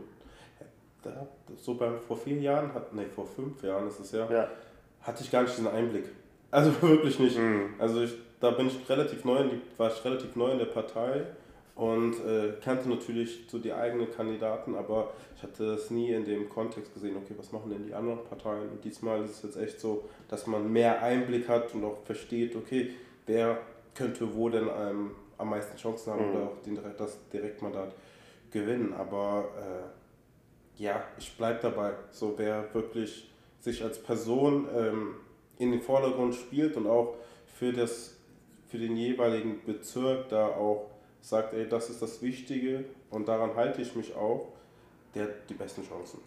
Da, 1.02 1.26
so 1.56 1.74
bei, 1.74 1.90
vor 2.06 2.16
vier 2.16 2.38
Jahren, 2.40 2.74
hat, 2.74 2.92
nee, 2.92 3.04
vor 3.14 3.24
fünf 3.24 3.62
Jahren 3.62 3.86
ist 3.86 4.00
es 4.00 4.10
ja, 4.12 4.28
ja. 4.30 4.48
hatte 5.00 5.22
ich 5.22 5.30
gar 5.30 5.42
nicht 5.42 5.56
diesen 5.56 5.68
Einblick. 5.70 6.04
Also 6.50 6.70
wirklich 6.82 7.18
nicht. 7.20 7.38
Mhm. 7.38 7.74
Also 7.78 8.02
ich, 8.02 8.16
da 8.40 8.50
bin 8.50 8.66
ich 8.66 8.88
relativ 8.88 9.24
neu, 9.24 9.38
in 9.38 9.50
die, 9.50 9.60
war 9.76 9.88
ich 9.92 10.04
relativ 10.04 10.34
neu 10.36 10.50
in 10.52 10.58
der 10.58 10.66
Partei 10.66 11.22
und 11.78 12.14
äh, 12.26 12.54
kannte 12.60 12.88
natürlich 12.88 13.44
so 13.46 13.60
die 13.60 13.72
eigenen 13.72 14.10
Kandidaten, 14.10 14.74
aber 14.74 15.12
ich 15.36 15.44
hatte 15.44 15.64
das 15.64 15.90
nie 15.90 16.10
in 16.10 16.24
dem 16.24 16.48
Kontext 16.48 16.92
gesehen, 16.92 17.16
okay, 17.16 17.34
was 17.36 17.52
machen 17.52 17.70
denn 17.70 17.86
die 17.86 17.94
anderen 17.94 18.24
Parteien? 18.24 18.68
Und 18.68 18.84
diesmal 18.84 19.22
ist 19.22 19.30
es 19.30 19.42
jetzt 19.44 19.56
echt 19.56 19.78
so, 19.78 20.02
dass 20.26 20.48
man 20.48 20.72
mehr 20.72 21.00
Einblick 21.00 21.48
hat 21.48 21.72
und 21.74 21.84
auch 21.84 22.02
versteht, 22.04 22.56
okay, 22.56 22.90
wer 23.26 23.58
könnte 23.94 24.34
wo 24.34 24.48
denn 24.48 24.68
ähm, 24.76 25.12
am 25.38 25.50
meisten 25.50 25.76
Chancen 25.76 26.12
haben 26.12 26.28
Mhm. 26.28 26.34
oder 26.34 26.44
auch 26.46 26.62
den, 26.66 26.80
das 26.98 27.16
Direktmandat 27.32 27.94
gewinnen. 28.50 28.92
Aber 28.92 29.48
äh, 29.56 30.82
ja, 30.82 31.04
ich 31.16 31.36
bleibe 31.36 31.60
dabei. 31.62 31.92
So 32.10 32.34
wer 32.36 32.74
wirklich 32.74 33.30
sich 33.60 33.84
als 33.84 34.02
Person 34.02 34.66
ähm, 34.76 35.14
in 35.58 35.70
den 35.70 35.80
Vordergrund 35.80 36.34
spielt 36.34 36.76
und 36.76 36.88
auch 36.88 37.14
für, 37.46 37.72
das, 37.72 38.16
für 38.66 38.78
den 38.78 38.96
jeweiligen 38.96 39.64
Bezirk 39.64 40.28
da 40.28 40.48
auch 40.48 40.90
sagt, 41.20 41.54
ey, 41.54 41.68
das 41.68 41.90
ist 41.90 42.00
das 42.02 42.22
Wichtige 42.22 42.84
und 43.10 43.28
daran 43.28 43.54
halte 43.56 43.82
ich 43.82 43.94
mich 43.96 44.14
auch, 44.14 44.48
der 45.14 45.24
hat 45.24 45.30
die 45.50 45.54
besten 45.54 45.82
Chancen. 45.82 46.20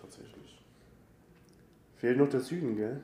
Tatsächlich. 0.00 0.60
Fehlt 1.96 2.18
noch 2.18 2.28
der 2.28 2.40
Süden, 2.40 2.76
gell? 2.76 3.00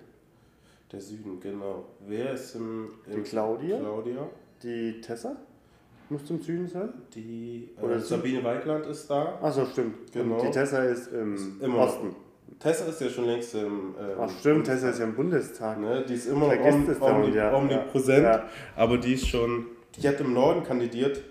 Der 0.92 1.00
Süden, 1.00 1.38
genau. 1.40 1.84
Wer 2.06 2.32
ist 2.32 2.54
im, 2.54 2.90
Die 3.06 3.12
im 3.12 3.24
Claudia? 3.24 3.78
Claudia? 3.78 4.28
Die 4.62 5.00
Tessa? 5.00 5.36
Muss 6.08 6.28
im 6.30 6.40
Süden 6.40 6.66
sein? 6.66 6.92
Die 7.14 7.68
Oder 7.80 7.96
äh, 7.96 7.98
Süd- 8.00 8.06
Sabine 8.08 8.42
Weigland 8.42 8.86
ist 8.86 9.08
da. 9.10 9.38
Achso, 9.42 9.66
stimmt. 9.66 10.10
Genau. 10.12 10.36
Und 10.36 10.46
die 10.46 10.50
Tessa 10.50 10.82
ist 10.84 11.12
im 11.12 11.60
Immer. 11.60 11.80
Osten. 11.80 12.16
Tessa 12.58 12.86
ist 12.86 13.00
ja 13.02 13.10
schon 13.10 13.26
längst 13.26 13.54
im. 13.54 13.94
Ähm, 14.00 14.16
Ach 14.18 14.30
stimmt, 14.40 14.64
Tessa 14.64 14.88
ist 14.88 14.98
ja 14.98 15.04
im 15.04 15.14
Bundestag. 15.14 15.78
Ne, 15.78 16.02
die 16.08 16.14
ist 16.14 16.26
immer 16.26 16.46
om, 16.46 16.88
es 16.88 16.98
dauernd, 16.98 17.24
omni, 17.26 17.36
ja. 17.36 17.54
omnipräsent, 17.54 18.22
Ja. 18.24 18.48
aber 18.74 18.96
die 18.96 19.12
ist 19.14 19.28
schon. 19.28 19.66
Die 20.02 20.08
hat 20.08 20.20
im 20.20 20.32
Norden 20.32 20.62
kandidiert 20.62 21.22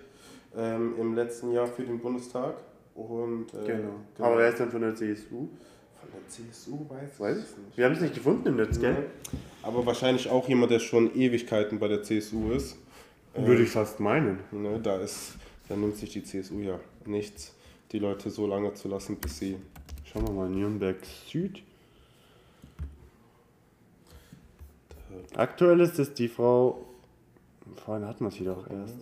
ähm, 0.56 0.94
im 0.98 1.14
letzten 1.14 1.52
Jahr 1.52 1.66
für 1.66 1.82
den 1.82 1.98
Bundestag. 2.00 2.56
Und, 2.94 3.46
äh, 3.54 3.66
Genau. 3.66 3.94
Aber 4.18 4.38
wer 4.38 4.48
ist 4.48 4.58
denn 4.58 4.70
von 4.70 4.80
der 4.80 4.94
CSU? 4.94 5.48
Von 6.00 6.10
der 6.12 6.28
CSU 6.28 6.88
weiß, 6.88 7.20
Weiß 7.20 7.36
ich 7.38 7.44
ich 7.44 7.56
nicht. 7.58 7.76
Wir 7.76 7.84
haben 7.86 7.92
es 7.94 8.00
nicht 8.00 8.14
gefunden 8.14 8.48
im 8.48 8.56
Netz, 8.56 8.80
gell? 8.80 9.06
Aber 9.62 9.84
wahrscheinlich 9.86 10.28
auch 10.28 10.48
jemand, 10.48 10.72
der 10.72 10.78
schon 10.80 11.14
Ewigkeiten 11.14 11.78
bei 11.78 11.88
der 11.88 12.02
CSU 12.02 12.50
ist. 12.52 12.76
Würde 13.34 13.62
ich 13.62 13.70
fast 13.70 14.00
meinen. 14.00 14.40
Ne, 14.50 14.80
da, 14.82 14.96
ist, 14.96 15.34
da 15.68 15.76
nimmt 15.76 15.96
sich 15.96 16.10
die 16.10 16.24
CSU 16.24 16.60
ja 16.60 16.80
nichts, 17.04 17.54
die 17.92 18.00
Leute 18.00 18.30
so 18.30 18.46
lange 18.46 18.74
zu 18.74 18.88
lassen, 18.88 19.16
bis 19.16 19.38
sie. 19.38 19.56
Schauen 20.04 20.26
wir 20.26 20.32
mal, 20.32 20.48
Nürnberg 20.48 20.96
Süd. 21.28 21.62
Aktuell 25.36 25.80
ist 25.80 25.98
es 25.98 26.14
die 26.14 26.28
Frau. 26.28 26.84
Vorhin 27.84 28.06
hatten 28.06 28.24
wir 28.24 28.30
sie 28.30 28.44
doch 28.44 28.68
erst. 28.70 28.96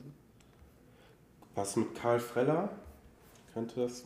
Was 1.55 1.77
mit 1.77 1.95
Karl 1.95 2.21
Freller? 2.21 2.71
Könnte 3.55 3.81
das. 3.81 4.05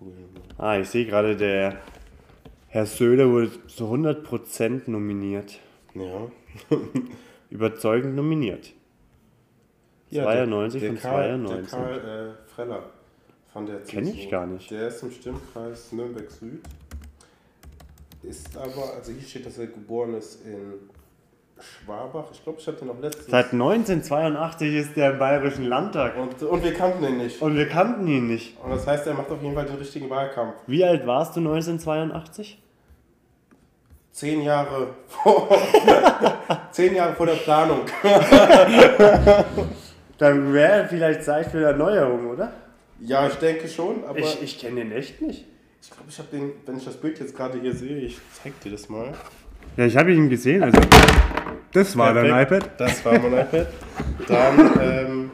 Cool. 0.00 0.12
Ah, 0.58 0.78
ich 0.78 0.88
sehe 0.88 1.06
gerade, 1.06 1.36
der 1.36 1.80
Herr 2.68 2.86
Söder 2.86 3.30
wurde 3.30 3.50
zu 3.66 3.84
100% 3.86 4.90
nominiert. 4.90 5.60
Ja. 5.94 6.28
Überzeugend 7.50 8.14
nominiert. 8.14 8.72
Ja, 10.10 10.24
92 10.24 10.80
der, 10.80 10.90
von 10.90 10.94
der 10.94 11.10
Karl, 11.10 11.38
92. 11.38 11.70
Der 11.70 11.78
Karl 11.78 11.98
äh, 11.98 12.48
Freller 12.48 12.82
von 13.54 13.66
der 13.66 13.80
Kenn 13.82 14.06
ich 14.08 14.22
CSU. 14.22 14.30
gar 14.30 14.46
nicht. 14.48 14.70
Der 14.70 14.88
ist 14.88 15.02
im 15.04 15.12
Stimmkreis 15.12 15.92
Nürnberg 15.92 16.28
Süd. 16.28 16.60
Ist 18.24 18.56
aber, 18.56 18.94
also 18.94 19.12
hier 19.12 19.22
steht, 19.22 19.46
dass 19.46 19.58
er 19.58 19.68
geboren 19.68 20.14
ist 20.14 20.44
in 20.44 20.74
Schwabach. 21.60 22.24
Ich 22.32 22.42
glaube, 22.42 22.58
ich 22.60 22.66
habe 22.66 22.76
den 22.78 22.90
auch 22.90 22.98
letztens. 23.00 23.26
Seit 23.30 23.52
1982 23.52 24.74
ist 24.74 24.96
der 24.96 25.12
im 25.12 25.18
Bayerischen 25.18 25.64
Landtag. 25.66 26.16
und, 26.16 26.42
und 26.42 26.62
wir 26.64 26.74
kannten 26.74 27.04
ihn 27.04 27.16
nicht. 27.18 27.40
Und 27.40 27.56
wir 27.56 27.68
kannten 27.68 28.06
ihn 28.06 28.26
nicht. 28.26 28.56
Und 28.62 28.70
das 28.70 28.86
heißt, 28.86 29.06
er 29.06 29.14
macht 29.14 29.30
auf 29.30 29.40
jeden 29.42 29.54
Fall 29.54 29.64
den 29.66 29.76
richtigen 29.76 30.10
Wahlkampf. 30.10 30.54
Wie 30.66 30.84
alt 30.84 31.06
warst 31.06 31.36
du 31.36 31.40
1982? 31.40 32.60
Zehn 34.12 34.42
Jahre 34.42 34.88
vor, 35.08 35.48
zehn 36.70 36.94
Jahre 36.94 37.14
vor 37.14 37.26
der 37.26 37.34
Planung. 37.34 37.80
Dann 40.18 40.52
wäre 40.52 40.86
vielleicht 40.88 41.24
Zeit 41.24 41.48
für 41.50 41.64
Erneuerung, 41.64 42.30
oder? 42.30 42.52
Ja, 43.00 43.26
ich 43.26 43.34
denke 43.34 43.66
schon, 43.68 44.04
aber 44.04 44.18
Ich, 44.20 44.40
ich 44.42 44.58
kenne 44.60 44.76
den 44.84 44.92
echt 44.92 45.20
nicht. 45.20 45.44
ich 45.82 45.90
glaube, 45.90 46.04
ich 46.08 46.18
habe 46.18 46.28
den, 46.30 46.52
wenn 46.64 46.76
ich 46.76 46.84
das 46.84 46.96
Bild 46.96 47.18
jetzt 47.18 47.36
gerade 47.36 47.60
hier 47.60 47.74
sehe, 47.74 47.96
ich 47.98 48.18
zeig 48.40 48.58
dir 48.60 48.70
das 48.70 48.88
mal. 48.88 49.12
Ja, 49.76 49.86
ich 49.86 49.96
habe 49.96 50.12
ihn 50.12 50.28
gesehen. 50.30 50.62
Also 50.62 50.78
das 51.74 51.96
war 51.96 52.14
dein 52.14 52.26
Perfekt. 52.28 52.64
iPad. 52.66 52.80
Das 52.80 53.04
war 53.04 53.18
mein 53.18 53.32
iPad. 53.46 53.66
Dann 54.28 54.80
ähm, 54.80 55.30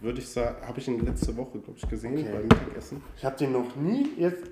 würde 0.00 0.18
ich 0.18 0.28
sagen, 0.28 0.56
habe 0.66 0.78
ich 0.78 0.88
ihn 0.88 1.00
letzte 1.04 1.34
Woche, 1.36 1.58
glaube 1.58 1.78
ich, 1.82 1.88
gesehen 1.88 2.12
Okay. 2.18 2.28
beim 2.32 2.42
Mittagessen. 2.42 3.02
Ich 3.16 3.24
habe 3.24 3.36
den 3.36 3.52
noch 3.52 3.74
nie 3.76 4.10
jetzt. 4.18 4.44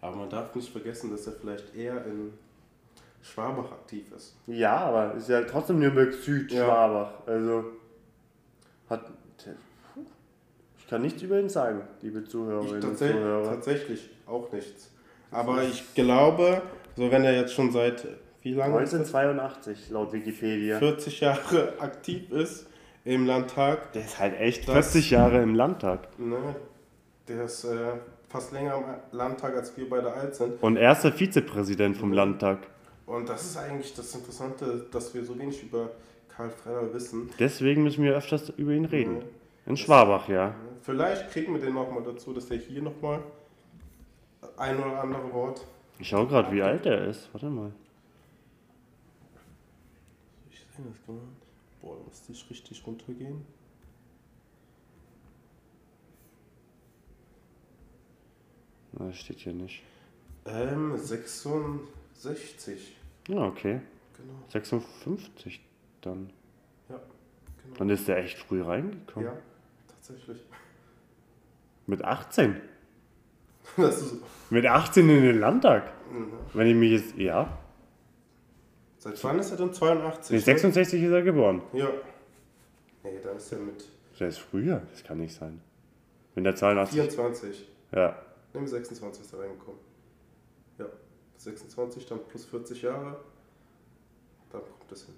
Aber 0.00 0.16
man 0.16 0.30
darf 0.30 0.54
nicht 0.54 0.70
vergessen, 0.70 1.10
dass 1.10 1.26
er 1.26 1.32
vielleicht 1.34 1.74
eher 1.74 2.04
in 2.06 2.32
Schwabach 3.22 3.72
aktiv 3.72 4.04
ist. 4.16 4.36
Ja, 4.46 4.76
aber 4.76 5.14
ist 5.14 5.28
ja 5.28 5.42
trotzdem 5.42 5.80
Nürnberg 5.80 6.12
Süd, 6.14 6.52
Ja. 6.52 6.64
Schwabach. 6.64 7.10
Also 7.26 7.64
hat. 8.88 9.10
Ich 10.78 10.90
kann 10.90 11.02
nichts 11.02 11.20
über 11.20 11.40
ihn 11.40 11.48
sagen, 11.48 11.80
liebe 12.00 12.22
Zuhörerinnen 12.22 12.74
und 12.76 12.80
tatsächlich, 12.80 13.16
Zuhörer. 13.16 13.44
tatsächlich 13.44 14.10
auch 14.24 14.52
nichts. 14.52 14.90
Aber 15.32 15.60
ich 15.64 15.94
glaube, 15.94 16.62
so 16.94 17.10
wenn 17.10 17.24
er 17.24 17.34
jetzt 17.34 17.54
schon 17.54 17.72
seit 17.72 18.06
wie 18.46 18.54
lange? 18.54 18.80
ist 18.82 18.92
das? 18.92 19.12
1982 19.14 19.90
laut 19.90 20.12
Wikipedia. 20.12 20.78
40 20.78 21.20
Jahre 21.20 21.72
aktiv 21.80 22.30
ist 22.30 22.66
im 23.04 23.26
Landtag. 23.26 23.92
Der 23.92 24.02
ist 24.04 24.18
halt 24.20 24.38
echt 24.38 24.68
Das- 24.68 24.92
40 24.92 25.10
Jahre 25.10 25.42
im 25.42 25.54
Landtag. 25.56 26.18
Ne, 26.18 26.36
der 27.26 27.44
ist 27.44 27.64
äh, 27.64 27.94
fast 28.28 28.52
länger 28.52 28.76
im 28.76 29.18
Landtag, 29.18 29.56
als 29.56 29.76
wir 29.76 29.88
beide 29.88 30.12
alt 30.12 30.36
sind. 30.36 30.62
Und 30.62 30.76
erster 30.76 31.10
Vizepräsident 31.12 31.96
vom 31.96 32.12
Landtag. 32.12 32.58
Und 33.06 33.28
das 33.28 33.44
ist 33.44 33.56
eigentlich 33.56 33.94
das 33.94 34.14
Interessante, 34.14 34.86
dass 34.92 35.12
wir 35.14 35.24
so 35.24 35.36
wenig 35.38 35.62
über 35.64 35.90
Karl 36.28 36.50
Freller 36.50 36.92
wissen. 36.94 37.30
Deswegen 37.40 37.82
müssen 37.82 38.04
wir 38.04 38.14
öfters 38.16 38.50
über 38.50 38.72
ihn 38.72 38.84
reden. 38.84 39.22
In 39.64 39.76
Schwabach, 39.76 40.28
ja. 40.28 40.54
Vielleicht 40.82 41.30
kriegen 41.32 41.52
wir 41.52 41.60
den 41.60 41.74
nochmal 41.74 42.02
dazu, 42.04 42.32
dass 42.32 42.46
der 42.46 42.58
hier 42.58 42.82
nochmal 42.82 43.18
ein 44.56 44.78
oder 44.78 45.00
andere 45.02 45.32
Wort. 45.32 45.64
Ich 45.98 46.08
schau 46.08 46.26
gerade, 46.26 46.52
wie 46.52 46.62
alt 46.62 46.86
er 46.86 47.08
ist. 47.08 47.28
Warte 47.32 47.46
mal. 47.46 47.72
Gar 50.76 50.86
nicht. 50.86 51.00
Boah, 51.80 51.96
müsste 52.06 52.32
ich 52.32 52.50
richtig 52.50 52.86
runtergehen. 52.86 53.44
Na, 58.92 59.06
das 59.06 59.18
steht 59.18 59.40
hier 59.40 59.52
nicht. 59.52 59.82
Ähm, 60.46 60.96
66. 60.96 62.96
Ja, 63.28 63.44
okay. 63.44 63.80
Genau. 64.16 64.32
56 64.48 65.60
dann. 66.00 66.30
Ja, 66.88 67.00
genau. 67.62 67.76
Dann 67.76 67.90
ist 67.90 68.08
er 68.08 68.18
echt 68.18 68.38
früh 68.38 68.62
reingekommen. 68.62 69.28
Ja, 69.28 69.36
tatsächlich. 69.88 70.38
Mit 71.86 72.02
18. 72.02 72.60
Das 73.76 74.00
ist, 74.00 74.16
Mit 74.50 74.64
18 74.64 75.08
in 75.08 75.22
den 75.22 75.40
Landtag. 75.40 75.92
Mhm. 76.10 76.32
Wenn 76.54 76.68
ich 76.68 76.76
mich 76.76 76.92
jetzt. 76.92 77.16
Ja. 77.16 77.58
Seit 79.06 79.24
wann 79.24 79.38
ist 79.38 79.50
er 79.50 79.56
denn 79.56 79.72
82? 79.72 80.30
Nee, 80.30 80.36
ne? 80.38 80.42
66 80.44 81.02
ist 81.02 81.10
er 81.12 81.22
geboren. 81.22 81.62
Ja. 81.72 81.88
Nee, 83.04 83.18
dann 83.22 83.36
ist 83.36 83.52
er 83.52 83.58
mit 83.58 83.84
Der 84.18 84.28
ist 84.28 84.38
früher. 84.38 84.82
Das 84.90 85.04
kann 85.04 85.18
nicht 85.18 85.34
sein. 85.34 85.60
Wenn 86.34 86.44
der 86.44 86.56
82. 86.56 86.94
24. 87.00 87.68
Ja. 87.92 88.16
Ne, 88.52 88.60
mit 88.60 88.68
26 88.68 89.24
ist 89.24 89.32
er 89.32 89.40
reingekommen. 89.40 89.80
Ja. 90.78 90.86
26, 91.38 92.06
dann 92.06 92.20
plus 92.28 92.44
40 92.46 92.82
Jahre. 92.82 93.16
Dann 94.50 94.60
kommt 94.62 94.90
das 94.90 95.04
hin. 95.04 95.14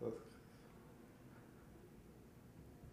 Das- 0.00 0.12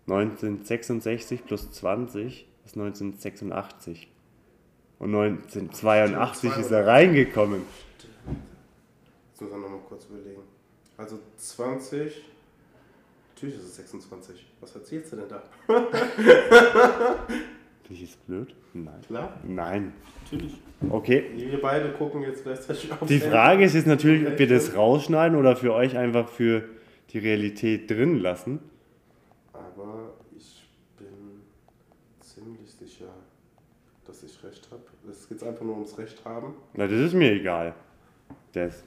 1966 0.08 1.46
plus 1.46 1.72
20 1.72 2.48
ist 2.66 2.76
1986. 2.76 4.08
Und 5.00 5.12
1982 5.16 6.58
ist 6.58 6.72
er 6.72 6.86
reingekommen. 6.88 7.62
Jetzt 9.40 9.52
muss 9.52 9.54
man 9.54 9.62
nochmal 9.62 9.80
kurz 9.88 10.06
überlegen. 10.08 10.42
Also 10.98 11.18
20. 11.38 12.26
Natürlich 13.34 13.56
ist 13.56 13.64
es 13.64 13.76
26. 13.78 14.52
Was 14.60 14.76
erzählst 14.76 15.14
du 15.14 15.16
denn 15.16 15.30
da? 15.30 15.42
Finde 15.66 15.88
ich 17.90 18.02
jetzt 18.02 18.28
blöd? 18.28 18.54
Nein. 18.74 19.00
Klar, 19.08 19.40
Nein. 19.48 19.94
natürlich. 20.26 20.60
Okay. 20.90 21.32
Wir 21.38 21.62
beide 21.62 21.94
gucken 21.94 22.22
jetzt 22.24 22.44
gleichzeitig 22.44 22.92
auf. 22.92 23.08
Die 23.08 23.20
Frage 23.20 23.64
ist 23.64 23.76
jetzt 23.76 23.88
natürlich, 23.88 24.28
ob 24.28 24.38
wir 24.38 24.48
das 24.50 24.76
rausschneiden 24.76 25.38
oder 25.38 25.56
für 25.56 25.74
euch 25.74 25.98
einfach 25.98 26.28
für 26.28 26.66
die 27.12 27.20
Realität 27.20 27.90
drin 27.90 28.20
lassen. 28.20 28.60
Aber 29.54 30.16
ich 30.38 30.68
bin 30.98 31.44
ziemlich 32.20 32.74
sicher, 32.74 33.14
dass 34.06 34.22
ich 34.22 34.44
recht 34.44 34.68
habe. 34.70 34.84
Es 35.10 35.30
geht 35.30 35.42
einfach 35.44 35.64
nur 35.64 35.76
ums 35.76 35.98
Recht 35.98 36.26
haben. 36.26 36.56
Na, 36.74 36.88
das 36.88 37.00
ist 37.00 37.14
mir 37.14 37.32
egal. 37.32 37.74
Das. 38.52 38.84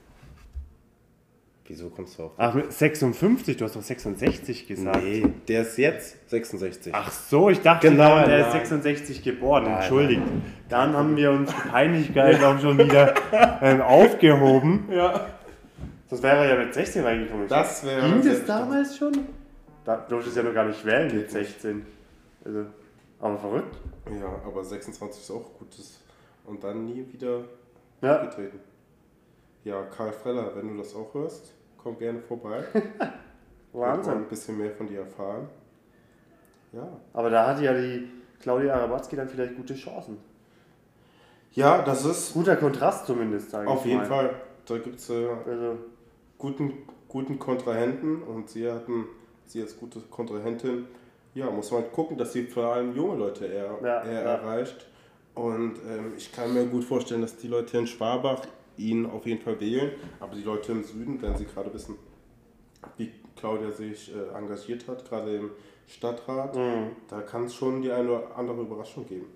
Wieso 1.65 1.89
kommst 1.89 2.19
du 2.19 2.23
auf? 2.23 2.31
Ach, 2.37 2.53
mit 2.53 2.73
56, 2.73 3.55
du 3.55 3.63
hast 3.65 3.75
doch 3.77 3.81
66 3.81 4.67
gesagt. 4.67 5.01
nee, 5.01 5.25
der 5.47 5.61
ist 5.61 5.77
jetzt 5.77 6.29
66. 6.29 6.93
Ach 6.93 7.09
so, 7.09 7.49
ich 7.49 7.61
dachte, 7.61 7.89
Genau, 7.89 8.25
der 8.25 8.39
ist 8.39 8.53
nein. 8.53 8.59
66 8.81 9.23
geboren. 9.23 9.63
Nein, 9.63 9.75
Entschuldigt. 9.77 10.21
Dann 10.67 10.93
haben 10.93 11.15
wir 11.15 11.31
uns 11.31 11.49
die 11.55 11.69
Peinlichkeit 11.69 12.43
auch 12.43 12.59
schon 12.59 12.77
wieder 12.77 13.13
ähm, 13.61 13.81
aufgehoben. 13.81 14.89
Ja. 14.91 15.27
Das 16.09 16.21
wäre 16.21 16.49
ja 16.49 16.55
mit 16.57 16.73
16 16.73 17.03
reingekommen. 17.03 17.47
Das 17.47 17.85
wäre. 17.85 18.09
Ging 18.09 18.29
das 18.29 18.45
damals 18.45 18.97
schon? 18.97 19.13
Da 19.85 19.95
durftest 19.97 20.35
du 20.35 20.41
ja 20.41 20.47
noch 20.47 20.53
gar 20.53 20.65
nicht 20.65 20.85
wählen 20.85 21.15
mit 21.15 21.31
16. 21.31 21.85
Also, 22.45 22.65
aber 23.19 23.37
verrückt. 23.37 23.77
Ja, 24.19 24.41
aber 24.45 24.63
26 24.65 25.21
ist 25.23 25.31
auch 25.31 25.49
gutes. 25.57 26.01
Und 26.45 26.61
dann 26.63 26.85
nie 26.85 27.05
wieder 27.11 27.39
Ja. 28.01 28.17
getreten. 28.25 28.59
Ja, 29.63 29.81
Karl 29.83 30.11
Freller, 30.11 30.51
wenn 30.55 30.69
du 30.69 30.77
das 30.77 30.95
auch 30.95 31.13
hörst, 31.13 31.53
komm 31.77 31.97
gerne 31.97 32.19
vorbei. 32.19 32.63
Wahnsinn. 33.73 34.13
ein 34.13 34.27
bisschen 34.27 34.57
mehr 34.57 34.71
von 34.71 34.87
dir 34.87 34.99
erfahren. 34.99 35.47
Ja. 36.71 36.87
Aber 37.13 37.29
da 37.29 37.47
hat 37.47 37.61
ja 37.61 37.73
die 37.73 38.07
Claudia 38.39 38.73
Arabatzki 38.75 39.15
dann 39.15 39.29
vielleicht 39.29 39.55
gute 39.55 39.73
Chancen. 39.75 40.17
Ja, 41.53 41.81
das 41.83 42.03
ist 42.05 42.33
Guter 42.33 42.55
Kontrast 42.55 43.05
zumindest, 43.05 43.51
sage 43.51 43.65
ich 43.65 43.69
auf 43.71 43.85
jeden 43.85 43.99
mal. 43.99 44.05
Fall. 44.07 44.35
Da 44.65 44.77
gibt 44.77 44.97
es 44.99 45.09
äh, 45.09 45.27
Also, 45.45 45.77
guten, 46.37 46.73
guten 47.07 47.37
Kontrahenten 47.37 48.23
und 48.23 48.49
sie 48.49 48.69
hatten 48.69 49.05
sie 49.45 49.61
als 49.61 49.77
gute 49.77 49.99
Kontrahentin, 50.01 50.87
ja, 51.35 51.49
muss 51.51 51.71
man 51.71 51.83
gucken, 51.91 52.17
dass 52.17 52.33
sie 52.33 52.43
vor 52.45 52.73
allem 52.73 52.95
junge 52.95 53.17
Leute 53.17 53.45
eher, 53.45 53.77
Ja, 53.83 54.03
eher 54.03 54.13
ja. 54.23 54.33
erreicht. 54.35 54.87
Und 55.35 55.75
ähm, 55.89 56.13
ich 56.17 56.31
kann 56.31 56.53
mir 56.53 56.65
gut 56.65 56.83
vorstellen, 56.83 57.21
dass 57.21 57.37
die 57.37 57.47
Leute 57.47 57.77
in 57.77 57.87
Schwabach 57.87 58.41
ihn 58.77 59.05
auf 59.05 59.25
jeden 59.25 59.41
Fall 59.41 59.59
wählen, 59.59 59.91
aber 60.19 60.35
die 60.35 60.43
Leute 60.43 60.71
im 60.71 60.83
Süden, 60.83 61.21
wenn 61.21 61.35
sie 61.37 61.45
gerade 61.45 61.73
wissen, 61.73 61.95
wie 62.97 63.11
Claudia 63.35 63.71
sich 63.71 64.13
äh, 64.15 64.35
engagiert 64.37 64.87
hat, 64.87 65.07
gerade 65.07 65.35
im 65.37 65.51
Stadtrat, 65.87 66.55
Mhm. 66.55 66.91
da 67.09 67.21
kann 67.21 67.45
es 67.45 67.55
schon 67.55 67.81
die 67.81 67.91
eine 67.91 68.09
oder 68.09 68.37
andere 68.37 68.61
Überraschung 68.61 69.05
geben. 69.05 69.27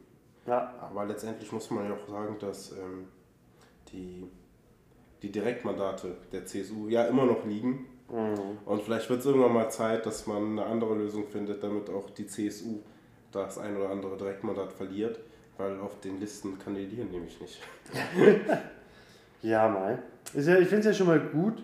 ja, 0.45 0.73
Aber 0.81 1.05
letztendlich 1.05 1.51
muss 1.51 1.69
man 1.71 1.85
ja 1.89 1.93
auch 1.95 2.07
sagen, 2.09 2.37
dass 2.39 2.71
ähm, 2.71 3.07
die, 3.91 4.25
die 5.21 5.31
Direktmandate 5.31 6.15
der 6.31 6.45
CSU 6.45 6.87
ja 6.87 7.03
immer 7.05 7.25
noch 7.25 7.45
liegen. 7.45 7.87
Mhm. 8.09 8.57
Und 8.65 8.81
vielleicht 8.83 9.09
wird 9.09 9.19
es 9.19 9.25
irgendwann 9.25 9.53
mal 9.53 9.69
Zeit, 9.69 10.05
dass 10.05 10.25
man 10.27 10.51
eine 10.59 10.65
andere 10.65 10.95
Lösung 10.95 11.27
findet, 11.27 11.61
damit 11.63 11.89
auch 11.89 12.09
die 12.11 12.27
CSU 12.27 12.79
das 13.33 13.57
ein 13.57 13.75
oder 13.75 13.89
andere 13.89 14.15
Direktmandat 14.17 14.71
verliert, 14.71 15.19
weil 15.57 15.79
auf 15.81 15.99
den 15.99 16.19
Listen 16.21 16.57
kandidieren 16.57 17.11
nämlich 17.11 17.39
nicht. 17.41 17.59
ja, 19.41 19.67
mal. 19.67 20.01
Ist 20.33 20.47
ja, 20.47 20.57
ich 20.57 20.67
finde 20.67 20.79
es 20.79 20.85
ja 20.85 20.93
schon 20.93 21.07
mal 21.07 21.19
gut 21.19 21.63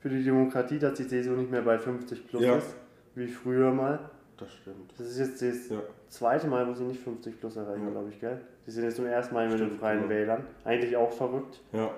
für 0.00 0.08
die 0.08 0.22
Demokratie, 0.24 0.78
dass 0.78 0.94
die 0.94 1.06
CSU 1.06 1.32
nicht 1.32 1.50
mehr 1.50 1.62
bei 1.62 1.78
50 1.78 2.26
plus 2.26 2.42
Ja. 2.42 2.56
ist, 2.56 2.74
wie 3.14 3.26
früher 3.28 3.70
mal. 3.72 3.98
Das 4.36 4.50
stimmt. 4.54 4.92
Das 4.96 5.06
ist 5.06 5.18
jetzt 5.18 5.42
das 5.42 5.68
Ja. 5.68 5.82
zweite 6.08 6.46
Mal, 6.48 6.66
wo 6.66 6.72
sie 6.72 6.84
nicht 6.84 7.00
50 7.02 7.38
plus 7.38 7.56
erreichen, 7.56 7.84
Ja. 7.84 7.90
glaube 7.90 8.08
ich, 8.08 8.18
gell? 8.20 8.40
Die 8.66 8.70
sind 8.70 8.84
jetzt 8.84 8.96
zum 8.96 9.06
ersten 9.06 9.34
Mal 9.34 9.48
mit 9.48 9.58
den 9.60 9.66
Stimmt, 9.66 9.80
Freien 9.80 10.02
ja. 10.04 10.08
Wählern. 10.08 10.46
Eigentlich 10.64 10.96
auch 10.96 11.12
verrückt. 11.12 11.60
Ja. 11.72 11.90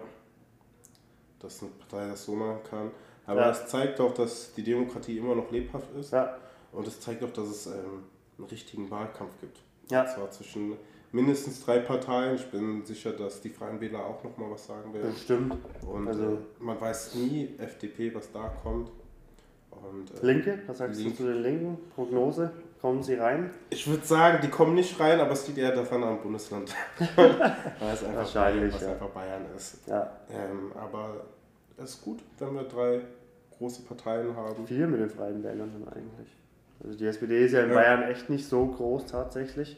Dass 1.38 1.62
eine 1.62 1.70
Partei 1.72 2.08
das 2.08 2.24
so 2.24 2.34
machen 2.34 2.58
kann. 2.68 2.90
Aber 3.26 3.50
es 3.50 3.66
zeigt 3.66 4.00
auch, 4.00 4.12
dass 4.14 4.52
die 4.54 4.62
Demokratie 4.64 5.18
immer 5.18 5.34
noch 5.36 5.50
lebhaft 5.50 5.88
ist. 5.98 6.12
Ja, 6.12 6.36
Und 6.72 6.86
es 6.86 6.98
zeigt 7.00 7.22
auch, 7.22 7.30
dass 7.32 7.48
es 7.48 7.66
ähm, 7.66 8.04
einen 8.38 8.46
richtigen 8.48 8.90
Wahlkampf 8.90 9.38
gibt. 9.40 9.58
Ja. 9.92 10.02
Und 10.02 10.08
zwar 10.10 10.30
zwischen 10.30 10.76
mindestens 11.12 11.64
drei 11.64 11.78
Parteien. 11.80 12.36
Ich 12.36 12.50
bin 12.50 12.84
sicher, 12.84 13.12
dass 13.12 13.40
die 13.40 13.50
Freien 13.50 13.80
Wähler 13.80 14.04
auch 14.06 14.24
nochmal 14.24 14.50
was 14.50 14.66
sagen 14.66 14.92
werden. 14.94 15.12
bestimmt. 15.12 15.56
Und 15.86 16.08
Also- 16.08 16.22
äh, 16.24 16.36
man 16.58 16.80
weiß 16.80 17.14
nie, 17.16 17.54
FDP, 17.58 18.14
was 18.14 18.32
da 18.32 18.48
kommt. 18.62 18.90
Und, 19.70 20.10
äh, 20.22 20.26
Linke, 20.26 20.58
was 20.66 20.78
sagst 20.78 20.98
Linke. 20.98 21.10
du 21.12 21.16
zu 21.24 21.32
den 21.32 21.42
Linken? 21.42 21.78
Prognose, 21.94 22.50
kommen 22.80 23.02
sie 23.02 23.14
rein? 23.14 23.50
ich 23.70 23.86
würde 23.88 24.04
sagen, 24.06 24.38
die 24.42 24.48
kommen 24.48 24.74
nicht 24.74 24.98
rein, 25.00 25.18
aber 25.20 25.32
es 25.32 25.46
liegt 25.46 25.58
eher 25.58 25.74
daran 25.74 26.02
am 26.04 26.20
Bundesland. 26.22 26.74
Weil 27.16 27.30
es 27.92 28.02
einfach 28.04 28.16
Wahrscheinlich, 28.18 28.70
Bayern, 28.70 28.74
was 28.74 28.82
ja. 28.82 28.92
einfach 28.92 29.08
Bayern 29.08 29.42
ist. 29.56 29.78
Ja, 29.88 30.10
Ähm, 30.30 30.72
aber 30.76 31.24
es 31.78 31.90
ist 31.94 32.02
gut, 32.02 32.20
wenn 32.38 32.54
wir 32.54 32.64
drei 32.64 33.00
große 33.58 33.82
Parteien 33.82 34.34
haben. 34.36 34.66
viel 34.66 34.86
mit 34.86 35.00
den 35.00 35.10
Freien 35.10 35.42
Wählern 35.42 35.70
dann 35.72 35.88
eigentlich. 35.92 36.28
Also 36.84 36.98
die 36.98 37.06
SPD 37.06 37.44
ist 37.44 37.52
ja 37.52 37.62
in 37.62 37.70
Ja. 37.70 37.74
Bayern 37.76 38.02
echt 38.04 38.28
nicht 38.30 38.46
so 38.46 38.66
groß 38.66 39.06
tatsächlich. 39.06 39.76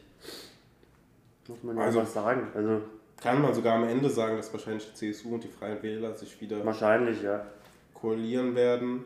Muss 1.48 1.62
man 1.62 1.76
ja 1.76 1.82
Also- 1.84 1.98
mal 2.00 2.06
sagen. 2.06 2.48
Also 2.54 2.80
Kann 3.22 3.40
man 3.40 3.54
sogar 3.54 3.76
am 3.76 3.84
Ende 3.88 4.10
sagen, 4.10 4.36
dass 4.36 4.52
wahrscheinlich 4.52 4.86
die 4.90 4.94
CSU 5.12 5.34
und 5.34 5.44
die 5.44 5.48
Freien 5.48 5.82
Wähler 5.82 6.12
sich 6.14 6.38
wieder 6.40 6.64
wahrscheinlich, 6.64 7.22
ja. 7.22 7.46
koalieren 7.94 8.54
werden. 8.54 9.04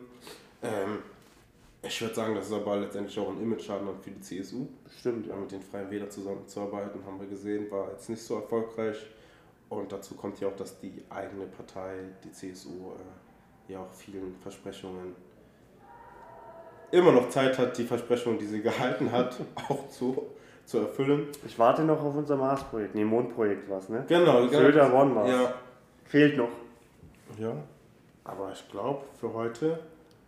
Ähm, 0.61 0.99
ich 1.81 2.01
würde 2.01 2.13
sagen, 2.15 2.35
das 2.35 2.47
ist 2.47 2.53
aber 2.53 2.77
letztendlich 2.77 3.17
auch 3.17 3.29
ein 3.29 3.41
Image-Schaden 3.41 3.87
für 4.01 4.11
die 4.11 4.19
CSU. 4.19 4.67
Bestimmt, 4.83 5.27
ja. 5.27 5.33
Ja, 5.35 5.39
mit 5.39 5.51
den 5.51 5.61
Freien 5.61 5.89
Wählern 5.89 6.09
zusammenzuarbeiten, 6.11 7.05
haben 7.05 7.19
wir 7.19 7.27
gesehen, 7.27 7.71
war 7.71 7.91
jetzt 7.91 8.09
nicht 8.09 8.21
so 8.21 8.35
erfolgreich. 8.35 8.97
Und 9.69 9.91
dazu 9.91 10.15
kommt 10.15 10.39
ja 10.41 10.49
auch, 10.49 10.55
dass 10.55 10.79
die 10.79 10.91
eigene 11.09 11.45
Partei, 11.45 11.99
die 12.25 12.31
CSU, 12.31 12.91
äh, 13.69 13.71
ja 13.71 13.79
auch 13.79 13.93
vielen 13.93 14.35
Versprechungen 14.41 15.15
immer 16.91 17.11
noch 17.11 17.29
Zeit 17.29 17.57
hat, 17.57 17.77
die 17.77 17.83
Versprechungen, 17.83 18.39
die 18.39 18.45
sie 18.45 18.61
gehalten 18.61 19.11
hat, 19.11 19.37
auch 19.69 19.87
zu, 19.89 20.25
zu 20.65 20.79
erfüllen. 20.79 21.27
Ich 21.45 21.57
warte 21.59 21.83
noch 21.83 22.03
auf 22.03 22.15
unser 22.15 22.35
Mars-Projekt. 22.37 22.95
Nee, 22.95 23.05
Mondprojekt 23.05 23.69
war 23.69 23.79
es, 23.79 23.89
ne? 23.89 24.05
Genau, 24.07 24.47
Söder 24.47 24.93
One 24.93 25.15
war's. 25.15 25.29
Ja, 25.29 25.53
Fehlt 26.05 26.37
noch. 26.37 26.49
ja. 27.37 27.53
Aber 28.23 28.51
ich 28.51 28.69
glaube, 28.69 29.01
für 29.19 29.33
heute 29.33 29.79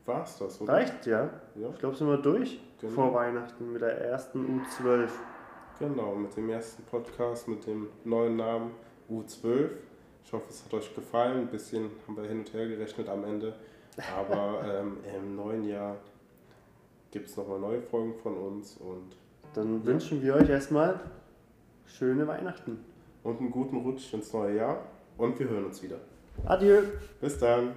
war 0.05 0.23
es 0.23 0.37
das, 0.39 0.59
oder? 0.61 0.73
Reicht, 0.73 1.05
ja. 1.05 1.29
Ja, 1.55 1.69
Ich 1.73 1.79
glaube, 1.79 1.95
sind 1.95 2.07
wir 2.07 2.17
durch 2.17 2.59
Genau. 2.79 2.93
vor 2.93 3.13
Weihnachten 3.13 3.71
mit 3.73 3.81
der 3.81 3.95
ersten 4.01 4.61
U12. 4.61 5.07
genau, 5.77 6.15
mit 6.15 6.35
dem 6.35 6.49
ersten 6.49 6.81
Podcast, 6.83 7.47
mit 7.47 7.67
dem 7.67 7.89
neuen 8.03 8.37
Namen 8.37 8.71
U12. 9.11 9.69
Ich 10.25 10.33
hoffe, 10.33 10.45
es 10.49 10.63
hat 10.65 10.73
euch 10.73 10.95
gefallen. 10.95 11.39
Ein 11.41 11.47
bisschen 11.47 11.91
haben 12.07 12.17
wir 12.17 12.23
hin 12.23 12.39
und 12.39 12.53
her 12.53 12.67
gerechnet 12.67 13.07
am 13.09 13.23
Ende. 13.23 13.53
Aber 14.17 14.61
ähm, 14.79 14.97
im 15.15 15.35
neuen 15.35 15.63
Jahr 15.67 15.95
gibt 17.11 17.27
es 17.29 17.37
nochmal 17.37 17.59
neue 17.59 17.81
Folgen 17.81 18.13
von 18.23 18.35
uns 18.35 18.77
und, 18.77 19.15
Dann 19.53 19.85
wünschen 19.85 20.21
wir 20.21 20.35
euch 20.35 20.49
erstmal 20.49 20.99
schöne 21.85 22.25
Weihnachten. 22.27 22.79
und 23.23 23.39
einen 23.39 23.51
guten 23.51 23.77
Rutsch 23.77 24.13
ins 24.13 24.33
neue 24.33 24.55
Jahr. 24.57 24.85
Und 25.17 25.37
wir 25.39 25.47
hören 25.49 25.65
uns 25.65 25.83
wieder. 25.83 25.97
Adieu. 26.45 26.81
Bis 27.19 27.37
dann. 27.37 27.73